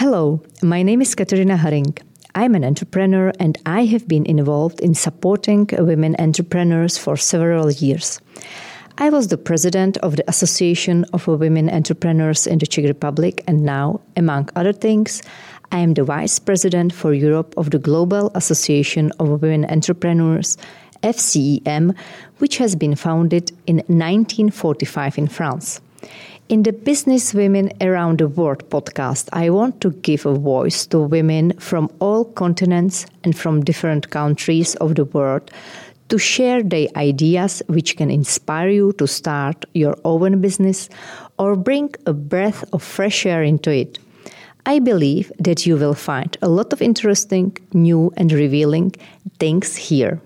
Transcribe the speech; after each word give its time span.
Hello, 0.00 0.40
my 0.62 0.82
name 0.82 1.02
is 1.02 1.14
Katarina 1.14 1.58
Haring. 1.58 2.00
I'm 2.34 2.54
an 2.54 2.64
entrepreneur 2.64 3.32
and 3.38 3.58
I 3.66 3.84
have 3.84 4.08
been 4.08 4.24
involved 4.24 4.80
in 4.80 4.94
supporting 4.94 5.68
women 5.72 6.16
entrepreneurs 6.18 6.96
for 6.96 7.18
several 7.18 7.70
years. 7.70 8.18
I 8.96 9.10
was 9.10 9.28
the 9.28 9.36
president 9.36 9.98
of 9.98 10.16
the 10.16 10.24
Association 10.26 11.04
of 11.12 11.26
Women 11.26 11.68
Entrepreneurs 11.68 12.46
in 12.46 12.56
the 12.60 12.66
Czech 12.66 12.86
Republic, 12.86 13.44
and 13.46 13.62
now, 13.62 14.00
among 14.16 14.48
other 14.56 14.72
things, 14.72 15.20
I 15.70 15.80
am 15.80 15.92
the 15.92 16.04
vice 16.04 16.38
president 16.38 16.94
for 16.94 17.12
Europe 17.12 17.52
of 17.58 17.70
the 17.70 17.78
Global 17.78 18.32
Association 18.34 19.12
of 19.20 19.42
Women 19.42 19.66
Entrepreneurs, 19.66 20.56
FCEM, 21.02 21.94
which 22.38 22.56
has 22.56 22.74
been 22.74 22.94
founded 22.94 23.52
in 23.66 23.76
1945 23.88 25.18
in 25.18 25.28
France. 25.28 25.82
In 26.48 26.64
the 26.64 26.72
Business 26.72 27.32
Women 27.32 27.70
Around 27.80 28.18
the 28.18 28.26
World 28.26 28.68
podcast, 28.70 29.28
I 29.32 29.50
want 29.50 29.80
to 29.82 29.90
give 29.90 30.26
a 30.26 30.34
voice 30.34 30.84
to 30.86 30.98
women 30.98 31.52
from 31.58 31.88
all 32.00 32.24
continents 32.24 33.06
and 33.22 33.38
from 33.38 33.62
different 33.62 34.10
countries 34.10 34.74
of 34.76 34.96
the 34.96 35.04
world 35.04 35.50
to 36.08 36.18
share 36.18 36.62
their 36.62 36.88
ideas 36.96 37.62
which 37.68 37.96
can 37.96 38.10
inspire 38.10 38.68
you 38.68 38.92
to 38.94 39.06
start 39.06 39.64
your 39.74 39.96
own 40.04 40.40
business 40.40 40.88
or 41.38 41.54
bring 41.54 41.94
a 42.06 42.12
breath 42.12 42.64
of 42.72 42.82
fresh 42.82 43.24
air 43.24 43.44
into 43.44 43.70
it. 43.70 43.98
I 44.66 44.80
believe 44.80 45.30
that 45.38 45.66
you 45.66 45.76
will 45.76 45.94
find 45.94 46.36
a 46.42 46.48
lot 46.48 46.72
of 46.72 46.82
interesting, 46.82 47.56
new, 47.72 48.12
and 48.16 48.32
revealing 48.32 48.90
things 49.38 49.76
here. 49.76 50.20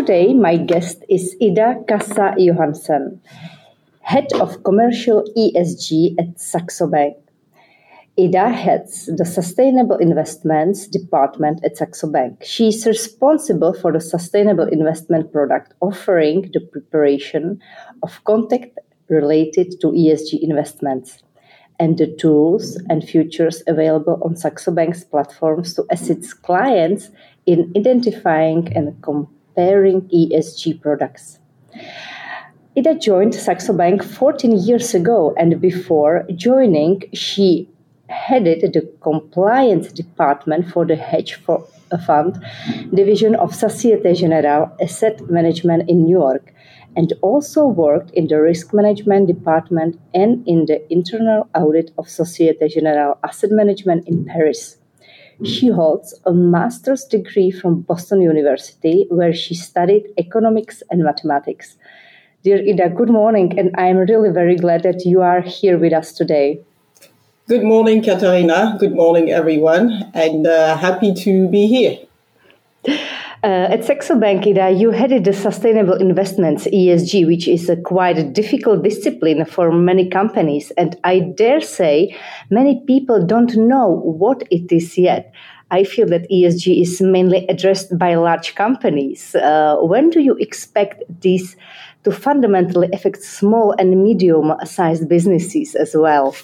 Today, 0.00 0.32
my 0.32 0.56
guest 0.56 1.04
is 1.10 1.36
Ida 1.42 1.84
Kassa 1.86 2.34
Johannesen, 2.38 3.20
Head 4.00 4.32
of 4.40 4.64
Commercial 4.64 5.24
ESG 5.36 6.14
at 6.18 6.40
Saxo 6.40 6.86
Bank. 6.86 7.18
Ida 8.18 8.48
heads 8.48 9.10
the 9.14 9.26
Sustainable 9.26 9.96
Investments 9.96 10.86
Department 10.86 11.62
at 11.66 11.76
Saxo 11.76 12.10
Bank. 12.10 12.42
She 12.42 12.68
is 12.68 12.86
responsible 12.86 13.74
for 13.74 13.92
the 13.92 14.00
sustainable 14.00 14.68
investment 14.68 15.30
product 15.32 15.74
offering 15.82 16.50
the 16.54 16.60
preparation 16.60 17.60
of 18.02 18.24
content 18.24 18.72
related 19.10 19.82
to 19.82 19.88
ESG 19.88 20.40
investments 20.40 21.22
and 21.78 21.98
the 21.98 22.06
tools 22.16 22.80
and 22.88 23.04
features 23.04 23.62
available 23.66 24.18
on 24.24 24.34
Saxo 24.34 24.70
Bank's 24.72 25.04
platforms 25.04 25.74
to 25.74 25.84
assist 25.90 26.40
clients 26.40 27.10
in 27.44 27.70
identifying 27.76 28.74
and 28.74 28.98
comparing 29.54 30.02
ESG 30.08 30.80
products. 30.80 31.38
Ida 32.76 32.94
joined 32.94 33.34
Saxo 33.34 33.72
Bank 33.72 34.02
14 34.02 34.58
years 34.58 34.94
ago, 34.94 35.34
and 35.36 35.60
before 35.60 36.24
joining, 36.34 37.02
she 37.12 37.68
headed 38.08 38.72
the 38.72 38.82
compliance 39.00 39.92
department 39.92 40.70
for 40.70 40.84
the 40.86 40.96
hedge 40.96 41.38
uh, 41.48 41.58
fund 42.06 42.42
division 42.94 43.34
of 43.36 43.54
Societe 43.54 44.14
Generale 44.14 44.74
Asset 44.80 45.20
Management 45.30 45.88
in 45.88 46.04
New 46.04 46.18
York 46.18 46.52
and 46.96 47.12
also 47.22 47.66
worked 47.66 48.10
in 48.12 48.26
the 48.26 48.40
risk 48.40 48.74
management 48.74 49.28
department 49.28 50.00
and 50.12 50.42
in 50.46 50.66
the 50.66 50.80
internal 50.92 51.48
audit 51.54 51.92
of 51.98 52.08
Societe 52.08 52.68
Generale 52.68 53.18
Asset 53.22 53.50
Management 53.52 54.08
in 54.08 54.24
Paris. 54.24 54.79
She 55.44 55.68
holds 55.68 56.14
a 56.26 56.32
master's 56.32 57.04
degree 57.04 57.50
from 57.50 57.80
Boston 57.80 58.20
University, 58.20 59.06
where 59.08 59.32
she 59.32 59.54
studied 59.54 60.08
economics 60.18 60.82
and 60.90 61.02
mathematics. 61.02 61.76
Dear 62.42 62.58
Ida, 62.58 62.90
good 62.90 63.08
morning, 63.08 63.58
and 63.58 63.74
I'm 63.76 63.96
really 63.96 64.30
very 64.30 64.56
glad 64.56 64.82
that 64.82 65.06
you 65.06 65.22
are 65.22 65.40
here 65.40 65.78
with 65.78 65.94
us 65.94 66.12
today. 66.12 66.60
Good 67.48 67.62
morning, 67.62 68.02
Katarina. 68.02 68.76
Good 68.78 68.94
morning, 68.94 69.30
everyone, 69.30 70.10
and 70.12 70.46
uh, 70.46 70.76
happy 70.76 71.14
to 71.14 71.48
be 71.48 71.66
here. 71.66 71.98
Uh, 73.42 73.68
at 73.70 73.84
Saxo 73.84 74.16
Bank, 74.16 74.46
Ida, 74.46 74.70
you 74.72 74.90
headed 74.90 75.24
the 75.24 75.32
Sustainable 75.32 75.94
Investments 75.94 76.66
ESG, 76.66 77.26
which 77.26 77.48
is 77.48 77.70
a 77.70 77.76
quite 77.76 78.18
a 78.18 78.22
difficult 78.22 78.84
discipline 78.84 79.46
for 79.46 79.72
many 79.72 80.10
companies, 80.10 80.70
and 80.72 80.94
I 81.04 81.20
dare 81.20 81.62
say 81.62 82.14
many 82.50 82.82
people 82.86 83.24
don't 83.24 83.56
know 83.56 84.02
what 84.04 84.42
it 84.50 84.70
is 84.70 84.98
yet. 84.98 85.32
I 85.70 85.84
feel 85.84 86.06
that 86.08 86.28
ESG 86.30 86.82
is 86.82 87.00
mainly 87.00 87.46
addressed 87.46 87.96
by 87.96 88.14
large 88.16 88.56
companies. 88.56 89.34
Uh, 89.34 89.76
when 89.80 90.10
do 90.10 90.20
you 90.20 90.34
expect 90.34 91.02
this 91.08 91.56
to 92.04 92.12
fundamentally 92.12 92.90
affect 92.92 93.22
small 93.22 93.74
and 93.78 94.02
medium-sized 94.02 95.08
businesses 95.08 95.74
as 95.74 95.94
well? 95.94 96.34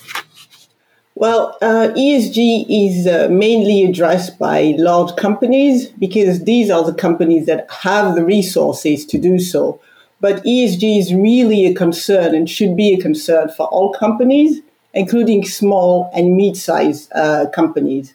Well, 1.19 1.57
uh, 1.63 1.95
ESG 1.97 2.67
is 2.69 3.07
uh, 3.07 3.29
mainly 3.31 3.85
addressed 3.85 4.39
by 4.39 4.75
large 4.77 5.17
companies 5.17 5.89
because 5.89 6.45
these 6.45 6.69
are 6.69 6.85
the 6.85 6.93
companies 6.93 7.47
that 7.47 7.71
have 7.71 8.15
the 8.15 8.23
resources 8.23 9.07
to 9.07 9.17
do 9.17 9.39
so. 9.39 9.81
But 10.21 10.45
ESG 10.45 10.99
is 10.99 11.15
really 11.15 11.65
a 11.65 11.73
concern 11.73 12.35
and 12.35 12.51
should 12.51 12.77
be 12.77 12.93
a 12.93 13.01
concern 13.01 13.49
for 13.49 13.67
all 13.69 13.95
companies, 13.95 14.61
including 14.93 15.47
small 15.47 16.11
and 16.13 16.37
mid-sized 16.37 17.11
uh, 17.15 17.47
companies. 17.49 18.13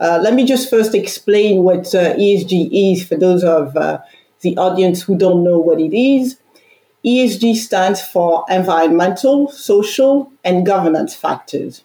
Uh, 0.00 0.18
let 0.20 0.34
me 0.34 0.44
just 0.44 0.68
first 0.68 0.92
explain 0.92 1.62
what 1.62 1.94
uh, 1.94 2.16
ESG 2.16 2.68
is 2.72 3.06
for 3.06 3.14
those 3.14 3.44
of 3.44 3.76
uh, 3.76 4.00
the 4.40 4.56
audience 4.56 5.02
who 5.02 5.16
don't 5.16 5.44
know 5.44 5.60
what 5.60 5.80
it 5.80 5.96
is. 5.96 6.36
ESG 7.06 7.54
stands 7.54 8.02
for 8.02 8.44
environmental, 8.48 9.48
social, 9.52 10.32
and 10.42 10.66
governance 10.66 11.14
factors 11.14 11.84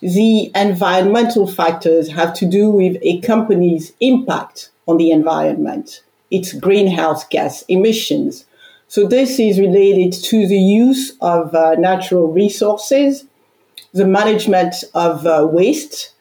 the 0.00 0.50
environmental 0.54 1.46
factors 1.46 2.10
have 2.10 2.32
to 2.34 2.46
do 2.46 2.70
with 2.70 2.96
a 3.02 3.20
company's 3.20 3.92
impact 4.00 4.70
on 4.86 4.96
the 4.96 5.10
environment, 5.10 6.02
its 6.30 6.52
greenhouse 6.52 7.24
gas 7.28 7.62
emissions. 7.68 8.46
So 8.88 9.06
this 9.06 9.38
is 9.38 9.60
related 9.60 10.12
to 10.24 10.46
the 10.46 10.58
use 10.58 11.16
of 11.20 11.54
uh, 11.54 11.74
natural 11.74 12.32
resources, 12.32 13.26
the 13.92 14.06
management 14.06 14.74
of 14.94 15.26
uh, 15.26 15.46
waste, 15.50 16.14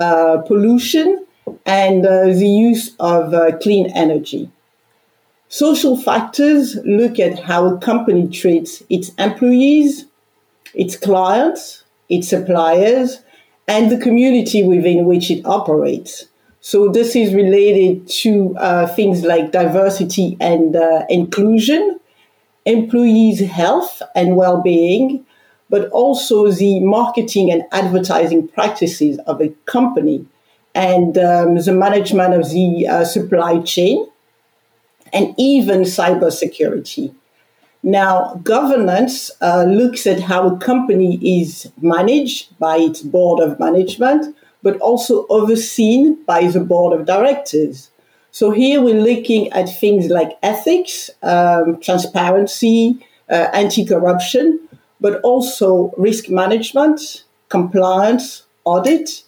uh, 0.00 0.38
pollution, 0.38 1.26
and 1.64 2.04
uh, 2.04 2.24
the 2.24 2.48
use 2.48 2.96
of 2.98 3.32
uh, 3.32 3.56
clean 3.58 3.90
energy. 3.94 4.50
Social 5.48 5.96
factors 5.96 6.76
look 6.84 7.20
at 7.20 7.38
how 7.38 7.66
a 7.66 7.78
company 7.78 8.28
treats 8.28 8.82
its 8.90 9.10
employees, 9.10 10.06
its 10.74 10.96
clients, 10.96 11.84
its 12.08 12.28
suppliers, 12.28 13.22
and 13.68 13.90
the 13.90 13.98
community 13.98 14.62
within 14.62 15.06
which 15.06 15.30
it 15.30 15.44
operates. 15.44 16.26
So 16.60 16.88
this 16.88 17.14
is 17.14 17.34
related 17.34 18.08
to 18.22 18.56
uh, 18.58 18.86
things 18.88 19.22
like 19.22 19.52
diversity 19.52 20.36
and 20.40 20.74
uh, 20.74 21.04
inclusion, 21.08 22.00
employees' 22.64 23.40
health 23.40 24.02
and 24.14 24.36
well-being, 24.36 25.24
but 25.70 25.88
also 25.90 26.50
the 26.50 26.80
marketing 26.80 27.50
and 27.50 27.64
advertising 27.72 28.48
practices 28.48 29.18
of 29.26 29.40
a 29.40 29.48
company 29.66 30.26
and 30.74 31.16
um, 31.18 31.56
the 31.56 31.72
management 31.72 32.34
of 32.34 32.50
the 32.50 32.86
uh, 32.86 33.04
supply 33.04 33.60
chain 33.60 34.06
and 35.12 35.34
even 35.38 35.82
cybersecurity. 35.82 37.14
Now, 37.82 38.40
governance 38.42 39.30
uh, 39.40 39.64
looks 39.64 40.06
at 40.06 40.20
how 40.20 40.48
a 40.48 40.58
company 40.58 41.18
is 41.40 41.70
managed 41.80 42.58
by 42.58 42.78
its 42.78 43.02
board 43.02 43.40
of 43.42 43.60
management, 43.60 44.36
but 44.62 44.78
also 44.80 45.26
overseen 45.28 46.22
by 46.24 46.46
the 46.48 46.60
board 46.60 46.98
of 46.98 47.06
directors. 47.06 47.90
So 48.32 48.50
here 48.50 48.82
we're 48.82 49.00
looking 49.00 49.50
at 49.52 49.66
things 49.66 50.08
like 50.08 50.38
ethics, 50.42 51.10
um, 51.22 51.80
transparency, 51.80 53.04
uh, 53.30 53.48
anti-corruption, 53.52 54.60
but 55.00 55.20
also 55.22 55.92
risk 55.96 56.28
management, 56.28 57.24
compliance, 57.48 58.44
audit, 58.64 59.22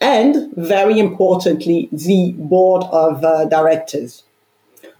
and 0.00 0.52
very 0.56 0.98
importantly, 0.98 1.88
the 1.92 2.32
board 2.36 2.84
of 2.90 3.24
uh, 3.24 3.44
directors. 3.46 4.23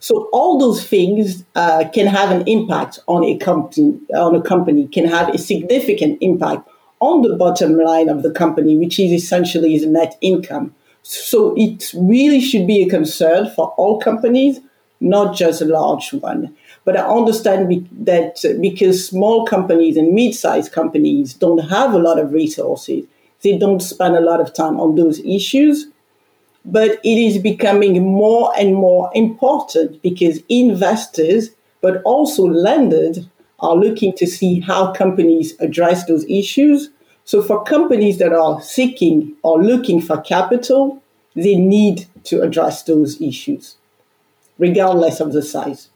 So 0.05 0.29
all 0.35 0.59
those 0.59 0.87
things 0.87 1.45
uh, 1.55 1.89
can 1.95 2.07
have 2.07 2.31
an 2.31 2.47
impact 2.47 2.99
on 3.09 3.25
a 3.25 3.39
company. 3.39 3.99
On 4.15 4.35
a 4.35 4.43
company 4.43 4.87
can 4.87 5.07
have 5.07 5.31
a 5.31 5.39
significant 5.39 6.19
impact 6.21 6.69
on 7.01 7.23
the 7.23 7.35
bottom 7.37 7.79
line 7.79 8.11
of 8.11 8.23
the 8.23 8.31
company, 8.31 8.77
which 8.77 8.99
is 8.99 9.13
essentially 9.13 9.73
his 9.73 9.87
net 9.87 10.19
income. 10.21 10.75
So 11.05 11.55
it 11.57 11.91
really 11.97 12.43
should 12.43 12.67
be 12.67 12.83
a 12.83 12.87
concern 12.91 13.49
for 13.57 13.69
all 13.79 13.99
companies, 13.99 14.61
not 15.01 15.35
just 15.35 15.63
a 15.63 15.65
large 15.65 16.13
one. 16.13 16.55
But 16.85 16.99
I 16.99 17.07
understand 17.07 17.71
be- 17.71 17.89
that 18.01 18.45
because 18.61 19.09
small 19.09 19.47
companies 19.47 19.97
and 19.97 20.13
mid-sized 20.13 20.71
companies 20.71 21.33
don't 21.33 21.71
have 21.71 21.95
a 21.95 21.99
lot 21.99 22.19
of 22.19 22.35
resources, 22.35 23.07
they 23.41 23.57
don't 23.57 23.81
spend 23.81 24.17
a 24.17 24.21
lot 24.21 24.43
of 24.43 24.53
time 24.53 24.79
on 24.79 24.97
those 24.97 25.21
issues 25.21 25.87
but 26.65 26.93
it 27.05 27.19
is 27.19 27.39
becoming 27.39 28.03
more 28.03 28.53
and 28.59 28.75
more 28.75 29.11
important 29.15 30.01
because 30.03 30.41
investors, 30.49 31.51
but 31.81 32.03
also 32.05 32.45
lenders, 32.45 33.21
are 33.61 33.77
looking 33.77 34.15
to 34.17 34.27
see 34.27 34.61
how 34.61 34.93
companies 34.93 35.55
address 35.61 36.05
those 36.07 36.25
issues. 36.25 36.91
So 37.25 37.43
for 37.43 37.65
companies 37.65 38.19
that 38.19 38.33
are 38.33 38.61
seeking 38.61 39.35
or 39.43 39.63
looking 39.63 40.03
for 40.03 40.21
capital, 40.21 41.03
they 41.35 41.55
need 41.55 42.07
to 42.25 42.43
address 42.43 42.83
those 42.83 43.21
issues, 43.21 43.77
regardless 44.59 45.21
of 45.21 45.33
the 45.33 45.43
size. 45.43 45.89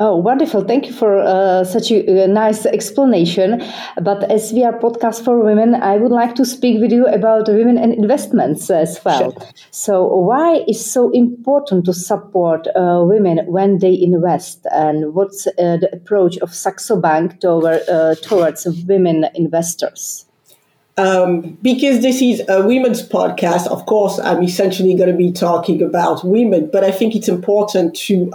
Oh, 0.00 0.16
wonderful. 0.16 0.62
Thank 0.62 0.86
you 0.86 0.92
for 0.92 1.18
uh, 1.18 1.64
such 1.64 1.90
a, 1.90 2.22
a, 2.22 2.28
nice 2.28 2.64
explanation. 2.66 3.60
But 4.00 4.30
as 4.30 4.52
we 4.52 4.62
are 4.62 4.72
podcast 4.78 5.24
for 5.24 5.42
women, 5.42 5.74
I 5.74 5.96
would 5.96 6.12
like 6.12 6.36
to 6.36 6.44
speak 6.44 6.80
with 6.80 6.92
you 6.92 7.06
about 7.06 7.48
women 7.48 7.76
and 7.76 7.92
investments 7.92 8.70
as 8.70 9.00
well. 9.04 9.32
Sure. 9.32 9.48
So 9.72 10.06
why 10.06 10.62
is 10.68 10.88
so 10.88 11.10
important 11.10 11.84
to 11.86 11.92
support 11.92 12.68
uh, 12.76 13.02
women 13.04 13.44
when 13.46 13.78
they 13.78 14.00
invest 14.00 14.66
and 14.70 15.14
what's 15.14 15.48
uh, 15.48 15.78
the 15.78 15.88
approach 15.92 16.38
of 16.38 16.54
Saxo 16.54 17.00
Bank 17.00 17.40
toward, 17.40 17.82
uh, 17.88 18.14
towards 18.22 18.68
women 18.86 19.26
investors? 19.34 20.26
Um, 20.96 21.58
because 21.60 22.02
this 22.02 22.22
is 22.22 22.42
a 22.48 22.64
women's 22.64 23.02
podcast, 23.08 23.66
of 23.66 23.86
course, 23.86 24.20
I'm 24.20 24.44
essentially 24.44 24.94
going 24.94 25.10
to 25.10 25.16
be 25.16 25.32
talking 25.32 25.82
about 25.82 26.24
women, 26.24 26.70
but 26.72 26.84
I 26.84 26.92
think 26.92 27.16
it's 27.16 27.28
important 27.28 27.96
to 28.06 28.32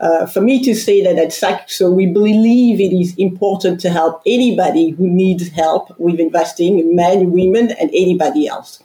uh, 0.00 0.04
uh, 0.04 0.26
for 0.26 0.40
me 0.40 0.62
to 0.64 0.74
say 0.74 1.02
that 1.02 1.16
at 1.16 1.32
Saxo, 1.32 1.90
we 1.90 2.06
believe 2.06 2.80
it 2.80 2.94
is 2.94 3.14
important 3.16 3.80
to 3.80 3.90
help 3.90 4.22
anybody 4.26 4.90
who 4.90 5.08
needs 5.08 5.48
help 5.48 5.98
with 5.98 6.18
investing, 6.18 6.94
men, 6.94 7.30
women, 7.30 7.70
and 7.72 7.90
anybody 7.90 8.46
else. 8.46 8.82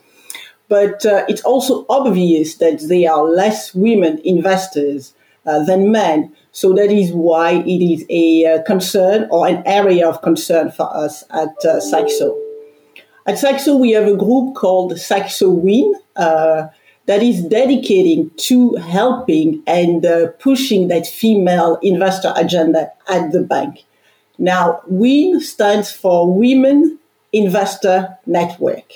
But 0.68 1.04
uh, 1.04 1.24
it's 1.28 1.42
also 1.42 1.84
obvious 1.88 2.56
that 2.56 2.80
there 2.88 3.12
are 3.12 3.24
less 3.24 3.74
women 3.74 4.20
investors 4.24 5.14
uh, 5.46 5.64
than 5.64 5.90
men. 5.90 6.32
So 6.52 6.72
that 6.74 6.92
is 6.92 7.12
why 7.12 7.54
it 7.54 7.82
is 7.82 8.04
a 8.08 8.44
uh, 8.46 8.62
concern 8.62 9.26
or 9.30 9.48
an 9.48 9.62
area 9.66 10.08
of 10.08 10.22
concern 10.22 10.70
for 10.70 10.94
us 10.94 11.24
at 11.30 11.64
uh, 11.64 11.80
Saxo. 11.80 12.38
At 13.26 13.38
Saxo, 13.38 13.76
we 13.76 13.90
have 13.92 14.06
a 14.06 14.16
group 14.16 14.54
called 14.54 14.98
Saxo 14.98 15.50
Win. 15.50 15.92
That 17.06 17.22
is 17.22 17.42
dedicating 17.42 18.30
to 18.48 18.74
helping 18.74 19.62
and 19.66 20.04
uh, 20.04 20.28
pushing 20.38 20.88
that 20.88 21.06
female 21.06 21.78
investor 21.82 22.32
agenda 22.36 22.92
at 23.08 23.32
the 23.32 23.42
bank. 23.42 23.84
Now, 24.38 24.80
WIN 24.86 25.40
stands 25.40 25.90
for 25.90 26.32
Women 26.32 26.98
Investor 27.32 28.16
Network. 28.26 28.92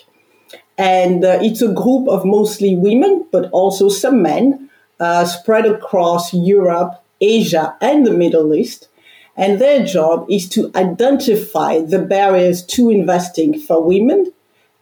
And 0.78 1.24
uh, 1.24 1.38
it's 1.42 1.62
a 1.62 1.72
group 1.72 2.08
of 2.08 2.24
mostly 2.24 2.76
women, 2.76 3.26
but 3.30 3.50
also 3.50 3.88
some 3.88 4.22
men 4.22 4.70
uh, 4.98 5.24
spread 5.24 5.66
across 5.66 6.32
Europe, 6.32 7.02
Asia, 7.20 7.76
and 7.80 8.06
the 8.06 8.12
Middle 8.12 8.54
East. 8.54 8.88
And 9.36 9.60
their 9.60 9.84
job 9.84 10.26
is 10.30 10.48
to 10.50 10.70
identify 10.74 11.80
the 11.80 11.98
barriers 11.98 12.64
to 12.66 12.90
investing 12.90 13.58
for 13.58 13.82
women 13.82 14.32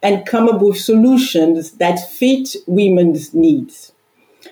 and 0.03 0.25
come 0.25 0.49
up 0.49 0.61
with 0.61 0.77
solutions 0.77 1.71
that 1.77 1.97
fit 2.11 2.55
women's 2.67 3.33
needs. 3.33 3.93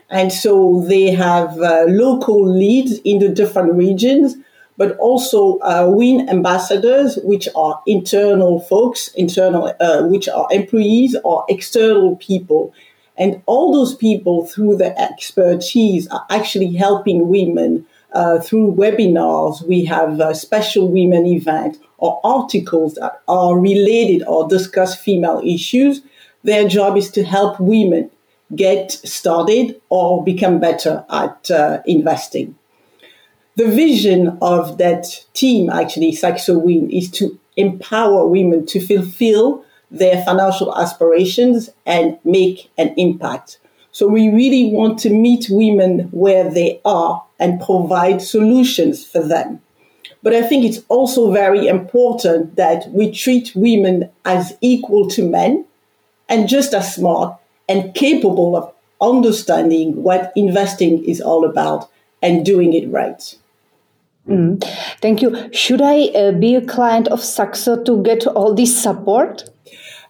And 0.09 0.31
so 0.31 0.83
they 0.88 1.12
have 1.12 1.59
uh, 1.59 1.86
local 1.88 2.48
leads 2.48 3.00
in 3.00 3.19
the 3.19 3.30
different 3.30 3.74
regions, 3.74 4.38
but 4.77 4.98
also 4.98 5.59
uh, 5.59 5.88
WIN 5.89 6.30
ambassadors, 6.30 7.18
which 7.24 7.50
are 7.56 7.81
internal 7.86 8.62
folks, 8.62 9.09
internal, 9.09 9.74
uh, 9.80 10.03
which 10.03 10.30
are 10.30 10.48
employees 10.51 11.15
or 11.24 11.45
external 11.50 12.15
people. 12.15 12.74
And 13.18 13.42
all 13.45 13.74
those 13.74 13.94
people, 13.94 14.47
through 14.47 14.77
their 14.77 14.95
expertise, 14.97 16.07
are 16.07 16.25
actually 16.30 16.74
helping 16.74 17.27
women 17.27 17.86
uh, 18.13 18.40
through 18.40 18.74
webinars. 18.75 19.66
We 19.68 19.86
have 19.86 20.19
a 20.19 20.36
special 20.36 20.88
women 20.88 21.25
event 21.25 21.78
or 21.98 22.19
articles 22.24 22.96
that 22.96 23.22
are 23.28 23.58
related 23.58 24.24
or 24.28 24.48
discuss 24.48 24.96
female 24.96 25.42
issues. 25.46 26.02
Their 26.44 26.68
job 26.68 26.98
is 26.98 27.12
to 27.12 27.24
help 27.24 27.60
women 27.60 28.10
get 28.56 28.92
started 28.92 29.80
or 29.90 30.24
become 30.24 30.60
better 30.60 31.06
at 31.10 31.50
uh, 31.52 31.81
investing. 31.86 32.56
The 33.56 33.68
vision 33.68 34.38
of 34.42 34.78
that 34.78 35.25
team, 35.34 35.69
actually, 35.69 36.14
Saxo 36.14 36.57
Win, 36.57 36.90
is 36.90 37.12
to 37.12 37.38
empower 37.57 38.28
women 38.28 38.66
to 38.68 38.80
fulfill 38.80 39.64
their 39.90 40.24
financial 40.24 40.75
aspirations 40.75 41.69
and 41.86 42.18
make 42.24 42.72
an 42.78 42.94
impact. 42.98 43.60
So 43.92 44.08
we 44.08 44.30
really 44.30 44.72
want 44.72 45.00
to 45.00 45.10
meet 45.10 45.48
women 45.50 46.10
where 46.12 46.50
they 46.50 46.80
are 46.86 47.24
and 47.40 47.60
provide 47.60 48.22
solutions 48.22 49.06
for 49.06 49.22
them. 49.22 49.62
But 50.24 50.34
I 50.34 50.44
think 50.44 50.64
it's 50.66 50.84
also 50.88 51.32
very 51.32 51.68
important 51.68 52.56
that 52.56 52.90
we 52.92 53.12
treat 53.12 53.52
women 53.56 54.10
as 54.24 54.54
equal 54.62 55.10
to 55.10 55.28
men 55.28 55.66
and 56.30 56.48
just 56.48 56.74
as 56.74 56.96
smart 56.96 57.38
and 57.68 57.94
capable 57.94 58.56
of 58.56 58.72
understanding 59.02 60.04
what 60.04 60.32
investing 60.36 61.04
is 61.04 61.20
all 61.20 61.44
about 61.44 61.90
and 62.22 62.46
doing 62.46 62.74
it 62.74 62.88
right. 62.90 63.36
Mm. 64.28 64.64
Thank 65.02 65.22
you. 65.22 65.50
Should 65.52 65.82
I 65.82 66.06
uh, 66.10 66.32
be 66.34 66.56
a 66.56 66.62
client 66.62 67.08
of 67.08 67.24
Saxo 67.24 67.84
to 67.84 68.04
get 68.04 68.28
all 68.28 68.54
this 68.54 68.80
support? 68.80 69.50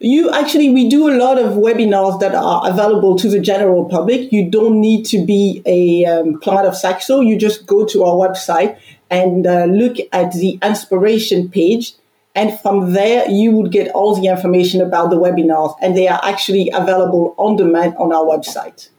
You 0.04 0.32
actually, 0.32 0.70
we 0.70 0.90
do 0.90 1.10
a 1.10 1.16
lot 1.16 1.38
of 1.38 1.54
webinars 1.54 2.20
that 2.22 2.34
are 2.34 2.68
available 2.68 3.16
to 3.18 3.30
the 3.30 3.40
general 3.40 3.86
public. 3.86 4.32
You 4.32 4.50
don't 4.50 4.82
need 4.82 5.06
to 5.06 5.24
be 5.24 5.62
a 5.64 6.06
um, 6.06 6.40
client 6.40 6.68
of 6.68 6.76
Saxo. 6.76 7.22
You 7.22 7.38
just 7.38 7.68
go 7.68 7.86
to 7.86 8.04
our 8.04 8.16
website 8.16 8.80
and 9.12 9.46
uh, 9.46 9.66
look 9.66 9.98
at 10.12 10.34
the 10.34 10.58
inspiration 10.64 11.50
page. 11.50 11.94
And 12.34 12.60
from 12.62 12.94
there, 12.94 13.30
you 13.30 13.52
would 13.52 13.72
get 13.72 13.92
all 13.92 14.16
the 14.20 14.28
information 14.28 14.82
about 14.82 15.12
the 15.12 15.18
webinars, 15.18 15.76
and 15.82 15.96
they 15.96 16.08
are 16.08 16.20
actually 16.24 16.72
available 16.74 17.36
on 17.38 17.56
demand 17.58 17.96
on 17.98 18.12
our 18.12 18.24
website. 18.24 18.90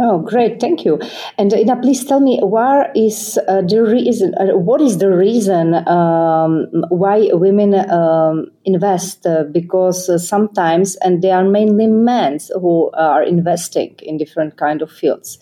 Oh, 0.00 0.18
great! 0.20 0.60
Thank 0.60 0.84
you. 0.84 1.00
And 1.38 1.52
Ida, 1.52 1.76
please 1.76 2.04
tell 2.04 2.20
me, 2.20 2.38
where 2.40 2.92
is 2.94 3.38
uh, 3.48 3.62
the 3.62 3.82
reason? 3.82 4.32
Uh, 4.34 4.56
what 4.56 4.80
is 4.80 4.98
the 4.98 5.10
reason 5.10 5.74
um, 5.88 6.68
why 6.90 7.30
women 7.32 7.74
um, 7.90 8.46
invest? 8.64 9.26
Uh, 9.26 9.44
because 9.44 10.08
uh, 10.08 10.18
sometimes, 10.18 10.94
and 10.96 11.20
they 11.20 11.32
are 11.32 11.44
mainly 11.44 11.88
men 11.88 12.38
who 12.54 12.90
are 12.92 13.22
investing 13.24 13.96
in 14.02 14.18
different 14.18 14.56
kind 14.56 14.82
of 14.82 14.90
fields 14.92 15.38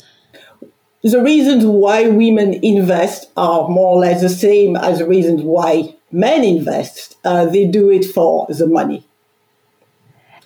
the 1.03 1.23
reasons 1.23 1.65
why 1.65 2.09
women 2.09 2.55
invest 2.65 3.31
are 3.37 3.69
more 3.69 3.97
or 3.97 4.01
less 4.01 4.21
the 4.21 4.29
same 4.29 4.77
as 4.77 4.99
the 4.99 5.07
reasons 5.07 5.43
why 5.43 5.95
men 6.11 6.43
invest. 6.43 7.17
Uh, 7.25 7.47
they 7.47 7.65
do 7.67 7.91
it 7.91 8.05
for 8.05 8.47
the 8.49 8.67
money. 8.67 9.06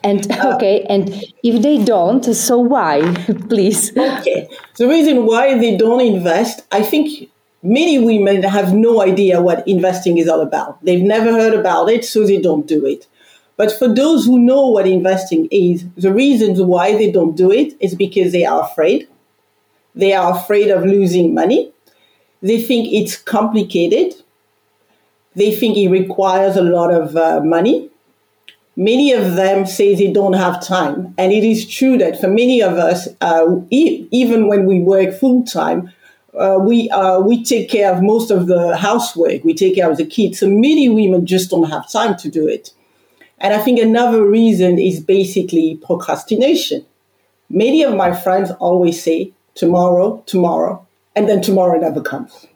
And 0.02 0.30
okay, 0.32 0.84
and 0.88 1.12
if 1.42 1.62
they 1.62 1.82
don't, 1.84 2.24
so 2.24 2.58
why, 2.58 3.02
please? 3.48 3.96
Okay, 3.96 4.48
the 4.76 4.88
reason 4.88 5.26
why 5.26 5.58
they 5.58 5.76
don't 5.76 6.00
invest, 6.00 6.62
I 6.72 6.82
think 6.82 7.30
many 7.62 7.98
women 7.98 8.42
have 8.42 8.72
no 8.72 9.02
idea 9.02 9.42
what 9.42 9.66
investing 9.68 10.18
is 10.18 10.28
all 10.28 10.40
about. 10.40 10.82
They've 10.84 11.02
never 11.02 11.32
heard 11.32 11.54
about 11.54 11.90
it, 11.90 12.04
so 12.04 12.26
they 12.26 12.40
don't 12.40 12.66
do 12.66 12.86
it. 12.86 13.06
But 13.56 13.72
for 13.72 13.92
those 13.92 14.24
who 14.24 14.38
know 14.38 14.68
what 14.68 14.86
investing 14.86 15.48
is, 15.50 15.84
the 15.96 16.12
reasons 16.12 16.62
why 16.62 16.96
they 16.96 17.10
don't 17.10 17.36
do 17.36 17.52
it 17.52 17.74
is 17.78 17.94
because 17.94 18.32
they 18.32 18.46
are 18.46 18.62
afraid 18.62 19.06
they 19.94 20.12
are 20.12 20.36
afraid 20.36 20.70
of 20.70 20.84
losing 20.84 21.34
money. 21.34 21.72
They 22.42 22.60
think 22.60 22.92
it's 22.92 23.16
complicated. 23.16 24.14
They 25.34 25.54
think 25.54 25.76
it 25.76 25.88
requires 25.88 26.56
a 26.56 26.62
lot 26.62 26.92
of 26.92 27.16
uh, 27.16 27.40
money. 27.40 27.90
Many 28.80 29.12
of 29.12 29.36
them 29.36 29.66
say 29.66 29.94
they 29.94 30.10
don't 30.10 30.32
have 30.32 30.66
time. 30.66 31.14
And 31.18 31.32
it 31.32 31.44
is 31.44 31.68
true 31.68 31.98
that 31.98 32.18
for 32.18 32.28
many 32.28 32.62
of 32.62 32.78
us, 32.78 33.08
uh, 33.20 33.56
e- 33.68 34.08
even 34.10 34.48
when 34.48 34.64
we 34.64 34.80
work 34.80 35.12
full 35.14 35.44
time, 35.44 35.92
uh, 36.32 36.56
we 36.58 36.88
uh, 36.88 37.20
we 37.20 37.44
take 37.44 37.68
care 37.68 37.92
of 37.92 38.02
most 38.02 38.30
of 38.30 38.46
the 38.46 38.78
housework. 38.78 39.44
We 39.44 39.52
take 39.52 39.74
care 39.74 39.90
of 39.90 39.98
the 39.98 40.06
kids. 40.06 40.38
So 40.38 40.48
many 40.48 40.88
women 40.88 41.26
just 41.26 41.50
don't 41.50 41.68
have 41.68 41.92
time 41.92 42.16
to 42.22 42.30
do 42.30 42.48
it. 42.48 42.72
And 43.36 43.52
I 43.52 43.58
think 43.58 43.78
another 43.78 44.24
reason 44.24 44.78
is 44.78 44.98
basically 44.98 45.78
procrastination. 45.84 46.86
Many 47.50 47.82
of 47.82 47.94
my 47.94 48.14
friends 48.14 48.50
always 48.60 49.02
say, 49.02 49.34
tomorrow, 49.54 50.22
tomorrow, 50.24 50.86
and 51.14 51.28
then 51.28 51.42
tomorrow 51.42 51.78
never 51.78 52.00
comes. 52.00 52.46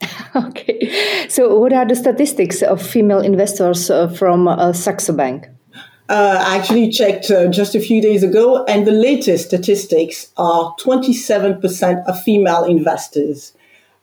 okay. 0.34 1.28
So, 1.28 1.56
what 1.60 1.72
are 1.72 1.86
the 1.86 1.94
statistics 1.94 2.60
of 2.60 2.82
female 2.82 3.20
investors 3.20 3.88
uh, 3.88 4.08
from 4.08 4.48
uh, 4.48 4.72
Saxo 4.72 5.12
Bank? 5.12 5.46
Uh, 6.10 6.42
I 6.44 6.56
actually 6.56 6.90
checked 6.90 7.30
uh, 7.30 7.46
just 7.46 7.76
a 7.76 7.80
few 7.80 8.02
days 8.02 8.24
ago, 8.24 8.64
and 8.64 8.84
the 8.84 8.90
latest 8.90 9.46
statistics 9.46 10.32
are 10.36 10.74
27% 10.80 12.04
of 12.04 12.20
female 12.24 12.64
investors. 12.64 13.52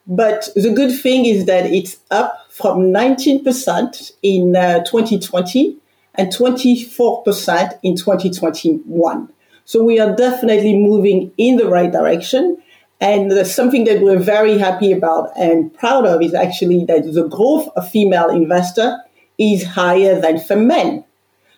But 0.07 0.47
the 0.55 0.71
good 0.71 0.97
thing 0.97 1.25
is 1.25 1.47
that 1.47 1.65
it's 1.65 1.97
up 2.09 2.49
from 2.49 2.93
19% 2.93 4.13
in 4.23 4.55
uh, 4.55 4.85
2020 4.85 5.75
and 6.15 6.31
24% 6.33 7.79
in 7.83 7.97
2021. 7.97 9.33
So 9.65 9.83
we 9.83 9.99
are 9.99 10.15
definitely 10.15 10.77
moving 10.77 11.33
in 11.37 11.57
the 11.57 11.67
right 11.67 11.91
direction. 11.91 12.55
And 13.01 13.29
there's 13.29 13.53
something 13.53 13.83
that 13.83 13.99
we're 13.99 14.17
very 14.17 14.57
happy 14.57 14.93
about 14.93 15.37
and 15.37 15.73
proud 15.73 16.05
of 16.05 16.21
is 16.21 16.33
actually 16.33 16.85
that 16.85 17.03
the 17.13 17.27
growth 17.27 17.67
of 17.75 17.91
female 17.91 18.29
investor 18.29 18.97
is 19.37 19.65
higher 19.65 20.21
than 20.21 20.39
for 20.39 20.55
men. 20.55 21.03